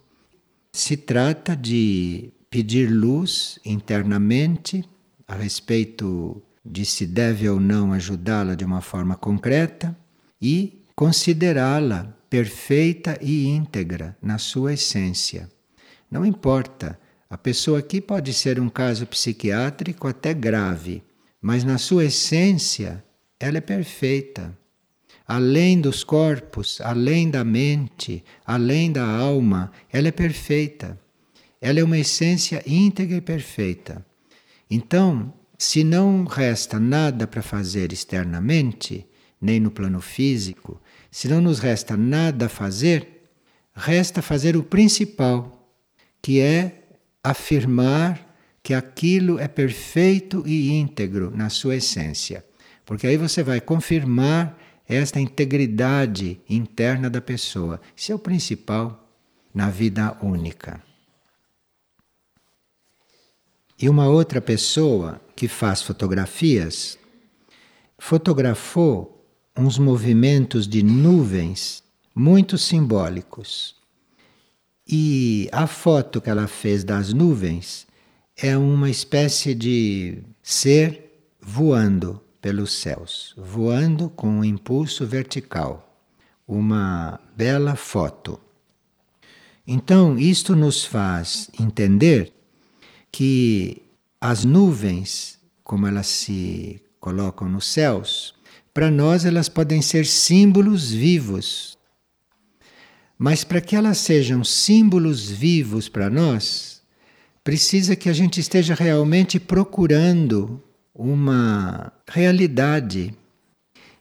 Se 0.72 0.96
trata 0.96 1.56
de 1.56 2.32
pedir 2.50 2.90
luz 2.90 3.58
internamente 3.64 4.84
a 5.26 5.34
respeito 5.34 6.42
de 6.64 6.84
se 6.84 7.06
deve 7.06 7.48
ou 7.48 7.60
não 7.60 7.92
ajudá-la 7.92 8.54
de 8.54 8.64
uma 8.64 8.80
forma 8.80 9.16
concreta 9.16 9.96
e 10.40 10.84
considerá-la 10.94 12.14
perfeita 12.28 13.18
e 13.22 13.46
íntegra 13.46 14.16
na 14.22 14.38
sua 14.38 14.74
essência. 14.74 15.50
Não 16.10 16.24
importa, 16.24 16.98
a 17.28 17.36
pessoa 17.36 17.78
aqui 17.78 18.00
pode 18.00 18.32
ser 18.32 18.58
um 18.58 18.68
caso 18.68 19.06
psiquiátrico 19.06 20.08
até 20.08 20.32
grave, 20.32 21.02
mas 21.40 21.64
na 21.64 21.78
sua 21.78 22.06
essência 22.06 23.04
ela 23.38 23.58
é 23.58 23.60
perfeita. 23.60 24.56
Além 25.26 25.78
dos 25.78 26.02
corpos, 26.02 26.80
além 26.80 27.30
da 27.30 27.44
mente, 27.44 28.24
além 28.46 28.90
da 28.90 29.06
alma, 29.06 29.70
ela 29.92 30.08
é 30.08 30.12
perfeita. 30.12 30.98
Ela 31.60 31.80
é 31.80 31.84
uma 31.84 31.98
essência 31.98 32.62
íntegra 32.66 33.16
e 33.16 33.20
perfeita. 33.20 34.04
Então, 34.70 35.32
se 35.56 35.82
não 35.82 36.24
resta 36.24 36.78
nada 36.78 37.26
para 37.26 37.42
fazer 37.42 37.92
externamente, 37.92 39.06
nem 39.40 39.58
no 39.58 39.70
plano 39.70 40.00
físico, 40.00 40.80
se 41.10 41.28
não 41.28 41.40
nos 41.40 41.58
resta 41.58 41.96
nada 41.96 42.46
a 42.46 42.48
fazer, 42.48 43.30
resta 43.74 44.22
fazer 44.22 44.56
o 44.56 44.62
principal, 44.62 45.72
que 46.22 46.40
é 46.40 46.84
afirmar 47.22 48.36
que 48.62 48.74
aquilo 48.74 49.38
é 49.38 49.48
perfeito 49.48 50.42
e 50.46 50.70
íntegro 50.70 51.32
na 51.34 51.48
sua 51.48 51.76
essência. 51.76 52.44
Porque 52.84 53.06
aí 53.06 53.16
você 53.16 53.42
vai 53.42 53.60
confirmar 53.60 54.58
esta 54.88 55.20
integridade 55.20 56.40
interna 56.48 57.10
da 57.10 57.20
pessoa. 57.20 57.80
Isso 57.96 58.12
é 58.12 58.14
o 58.14 58.18
principal 58.18 59.08
na 59.54 59.70
vida 59.70 60.16
única. 60.22 60.87
E 63.80 63.88
uma 63.88 64.08
outra 64.08 64.40
pessoa 64.40 65.20
que 65.36 65.46
faz 65.46 65.82
fotografias 65.82 66.98
fotografou 67.96 69.24
uns 69.56 69.78
movimentos 69.78 70.66
de 70.66 70.82
nuvens 70.82 71.82
muito 72.14 72.58
simbólicos. 72.58 73.76
E 74.86 75.48
a 75.52 75.66
foto 75.68 76.20
que 76.20 76.28
ela 76.28 76.48
fez 76.48 76.82
das 76.82 77.12
nuvens 77.12 77.86
é 78.36 78.56
uma 78.56 78.90
espécie 78.90 79.54
de 79.54 80.18
ser 80.42 81.22
voando 81.40 82.20
pelos 82.40 82.72
céus, 82.72 83.34
voando 83.36 84.08
com 84.10 84.28
um 84.28 84.44
impulso 84.44 85.06
vertical. 85.06 85.84
Uma 86.46 87.20
bela 87.36 87.76
foto. 87.76 88.40
Então, 89.66 90.18
isto 90.18 90.56
nos 90.56 90.84
faz 90.84 91.50
entender 91.60 92.32
que 93.10 93.82
as 94.20 94.44
nuvens, 94.44 95.38
como 95.62 95.86
elas 95.86 96.06
se 96.06 96.80
colocam 97.00 97.48
nos 97.48 97.66
céus, 97.66 98.34
para 98.72 98.90
nós 98.90 99.24
elas 99.24 99.48
podem 99.48 99.82
ser 99.82 100.06
símbolos 100.06 100.90
vivos. 100.90 101.76
Mas 103.18 103.42
para 103.42 103.60
que 103.60 103.74
elas 103.74 103.98
sejam 103.98 104.44
símbolos 104.44 105.28
vivos 105.28 105.88
para 105.88 106.08
nós, 106.08 106.80
precisa 107.42 107.96
que 107.96 108.08
a 108.08 108.12
gente 108.12 108.38
esteja 108.40 108.74
realmente 108.74 109.40
procurando 109.40 110.62
uma 110.94 111.92
realidade. 112.08 113.14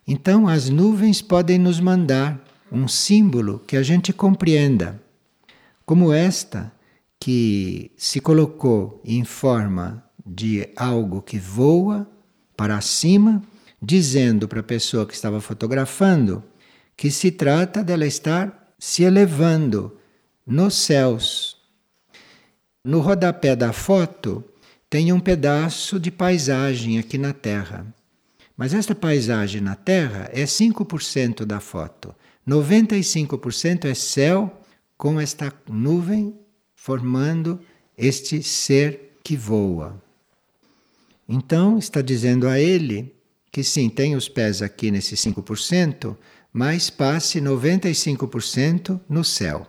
Então, 0.06 0.48
as 0.48 0.70
nuvens 0.70 1.22
podem 1.22 1.58
nos 1.58 1.80
mandar 1.80 2.44
um 2.72 2.88
símbolo 2.88 3.60
que 3.66 3.78
a 3.78 3.84
gente 3.84 4.12
compreenda, 4.12 5.02
como 5.86 6.12
esta 6.12 6.72
que 7.28 7.92
se 7.98 8.22
colocou 8.22 9.02
em 9.04 9.26
forma 9.26 10.02
de 10.26 10.70
algo 10.78 11.22
que 11.22 11.38
voa 11.38 12.10
para 12.56 12.80
cima, 12.80 13.44
dizendo 13.82 14.48
para 14.48 14.62
a 14.62 14.64
pessoa 14.64 15.06
que 15.06 15.14
estava 15.14 15.42
fotografando 15.42 16.42
que 16.96 17.12
se 17.12 17.30
trata 17.30 17.84
dela 17.84 18.08
estar 18.08 18.74
se 18.80 19.04
elevando 19.04 19.98
nos 20.46 20.76
céus, 20.76 21.58
no 22.82 23.02
rodapé 23.02 23.58
da 23.58 23.74
foto 23.74 24.42
tem 24.90 25.12
um 25.12 25.20
pedaço 25.20 26.00
de 26.00 26.10
paisagem 26.10 26.98
aqui 26.98 27.18
na 27.18 27.34
Terra. 27.34 27.86
Mas 28.56 28.74
esta 28.74 28.96
paisagem 28.96 29.60
na 29.60 29.76
Terra 29.76 30.30
é 30.32 30.46
5% 30.46 31.44
da 31.44 31.60
foto. 31.60 32.16
95% 32.48 33.84
é 33.84 33.94
céu 33.94 34.62
com 34.98 35.20
esta 35.20 35.52
nuvem 35.70 36.47
formando 36.88 37.60
este 37.98 38.42
ser 38.42 39.20
que 39.22 39.36
voa. 39.36 40.02
Então 41.28 41.78
está 41.78 42.02
dizendo 42.02 42.48
a 42.48 42.58
ele 42.58 43.14
que 43.52 43.62
sim, 43.62 43.90
tem 43.90 44.16
os 44.16 44.30
pés 44.30 44.62
aqui 44.62 44.90
nesse 44.90 45.16
5%, 45.16 46.16
mas 46.54 46.90
passe 46.90 47.42
95% 47.42 49.02
no 49.10 49.22
céu. 49.22 49.68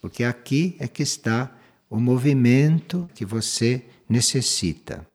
Porque 0.00 0.24
aqui 0.24 0.74
é 0.78 0.88
que 0.88 1.02
está 1.02 1.54
o 1.90 2.00
movimento 2.00 3.10
que 3.14 3.26
você 3.26 3.84
necessita. 4.08 5.06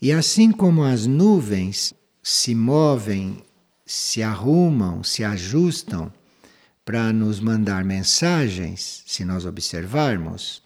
E 0.00 0.12
assim 0.12 0.50
como 0.50 0.82
as 0.82 1.04
nuvens 1.04 1.92
se 2.22 2.54
movem, 2.54 3.44
se 3.84 4.22
arrumam, 4.22 5.04
se 5.04 5.22
ajustam 5.22 6.10
para 6.84 7.12
nos 7.12 7.40
mandar 7.40 7.84
mensagens, 7.84 9.02
se 9.06 9.24
nós 9.24 9.46
observarmos, 9.46 10.62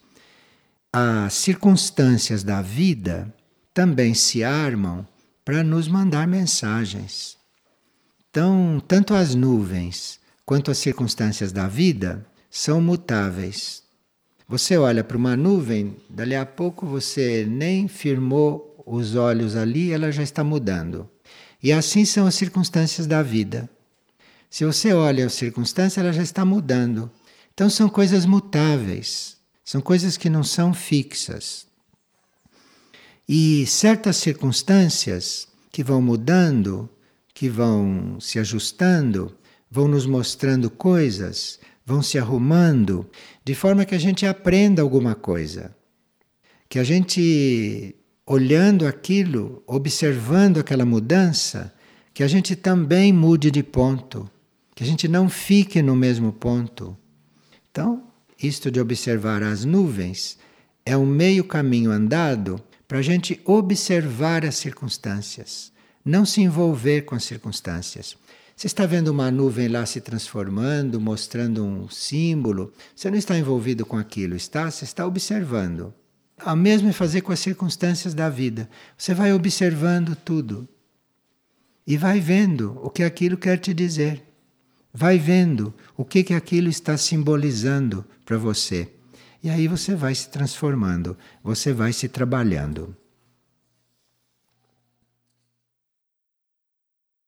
as 0.93 1.35
circunstâncias 1.35 2.43
da 2.43 2.61
vida 2.61 3.33
também 3.73 4.15
se 4.15 4.43
armam 4.43 5.07
para 5.45 5.63
nos 5.63 5.87
mandar 5.87 6.27
mensagens. 6.27 7.37
Então, 8.29 8.83
tanto 8.87 9.15
as 9.15 9.35
nuvens 9.35 10.19
quanto 10.45 10.71
as 10.71 10.79
circunstâncias 10.79 11.53
da 11.53 11.69
vida 11.69 12.27
são 12.51 12.81
mutáveis. 12.81 13.83
Você 14.49 14.77
olha 14.77 15.05
para 15.05 15.17
uma 15.17 15.37
nuvem, 15.37 15.97
dali 16.09 16.35
a 16.35 16.47
pouco 16.47 16.87
você 16.87 17.47
nem 17.49 17.87
firmou 17.87 18.83
os 18.87 19.15
olhos 19.15 19.55
ali, 19.55 19.93
ela 19.93 20.11
já 20.11 20.23
está 20.23 20.43
mudando. 20.43 21.09
E 21.63 21.73
assim 21.73 22.05
são 22.05 22.27
as 22.27 22.35
circunstâncias 22.35 23.07
da 23.07 23.23
vida. 23.23 23.69
Se 24.51 24.65
você 24.65 24.93
olha 24.93 25.27
as 25.27 25.35
circunstâncias, 25.35 25.99
ela 26.03 26.13
já 26.13 26.23
está 26.23 26.45
mudando. 26.45 27.11
Então 27.53 27.69
são 27.69 27.89
coisas 27.89 28.25
mutáveis, 28.25 29.37
são 29.65 29.81
coisas 29.81 30.17
que 30.17 30.31
não 30.31 30.43
são 30.43 30.73
fixas. 30.73 31.67
E 33.29 33.67
certas 33.67 34.17
circunstâncias 34.17 35.49
que 35.71 35.85
vão 35.85 36.01
mudando, 36.01 36.89
que 37.35 37.49
vão 37.49 38.19
se 38.21 38.39
ajustando, 38.39 39.37
vão 39.71 39.87
nos 39.87 40.07
mostrando 40.07 40.71
coisas, 40.71 41.61
vão 41.85 42.03
se 42.03 42.19
arrumando, 42.19 43.09
de 43.45 43.55
forma 43.55 43.85
que 43.85 43.95
a 43.95 43.99
gente 43.99 44.27
aprenda 44.27 44.81
alguma 44.81 45.15
coisa. 45.15 45.75
Que 46.69 46.79
a 46.79 46.85
gente, 46.85 47.95
olhando 48.27 48.87
aquilo, 48.87 49.63
observando 49.67 50.59
aquela 50.59 50.85
mudança, 50.85 51.75
que 52.15 52.23
a 52.23 52.29
gente 52.29 52.57
também 52.57 53.13
mude 53.13 53.51
de 53.51 53.63
ponto, 53.63 54.31
que 54.79 54.85
a 54.85 54.87
gente 54.87 55.09
não 55.09 55.29
fique 55.29 55.83
no 55.83 55.97
mesmo 55.97 56.33
ponto. 56.33 56.97
Então, 57.69 58.05
isto 58.41 58.71
de 58.71 58.79
observar 58.79 59.43
as 59.43 59.65
nuvens 59.65 60.39
é 60.87 60.97
um 60.97 61.05
meio 61.05 61.43
caminho 61.43 61.91
andado 61.91 62.63
para 62.87 62.99
a 62.99 63.03
gente 63.03 63.41
observar 63.45 64.47
as 64.47 64.55
circunstâncias, 64.55 65.73
não 66.05 66.25
se 66.25 66.43
envolver 66.43 67.01
com 67.03 67.17
as 67.17 67.25
circunstâncias. 67.25 68.17
Você 68.55 68.69
está 68.69 68.87
vendo 68.87 69.09
uma 69.09 69.33
nuvem 69.33 69.67
lá 69.67 69.85
se 69.85 70.01
transformando, 70.01 71.01
mostrando 71.01 71.65
um 71.65 71.89
símbolo, 71.89 72.73
você 72.95 73.11
não 73.11 73.19
está 73.19 73.37
envolvido 73.37 73.85
com 73.85 73.97
aquilo, 73.97 74.37
está? 74.37 74.71
Você 74.71 74.85
está 74.85 75.05
observando. 75.05 75.93
A 76.39 76.55
mesmo 76.55 76.89
é 76.89 76.93
fazer 76.93 77.23
com 77.23 77.33
as 77.33 77.41
circunstâncias 77.41 78.15
da 78.15 78.31
vida. 78.31 78.71
Você 78.97 79.13
vai 79.13 79.33
observando 79.33 80.15
tudo 80.15 80.69
e 81.85 81.97
vai 81.97 82.21
vendo 82.21 82.79
o 82.81 82.89
que 82.89 83.03
aquilo 83.03 83.37
quer 83.37 83.59
te 83.59 83.75
dizer. 83.75 84.28
Vai 85.01 85.17
vendo 85.17 85.73
o 85.97 86.05
que, 86.05 86.25
que 86.25 86.35
aquilo 86.35 86.69
está 86.69 86.97
simbolizando 86.97 88.05
para 88.25 88.37
você. 88.37 88.91
E 89.41 89.49
aí 89.49 89.69
você 89.69 89.95
vai 89.95 90.13
se 90.13 90.29
transformando, 90.29 91.17
você 91.41 91.73
vai 91.73 91.93
se 91.93 92.09
trabalhando. 92.09 92.97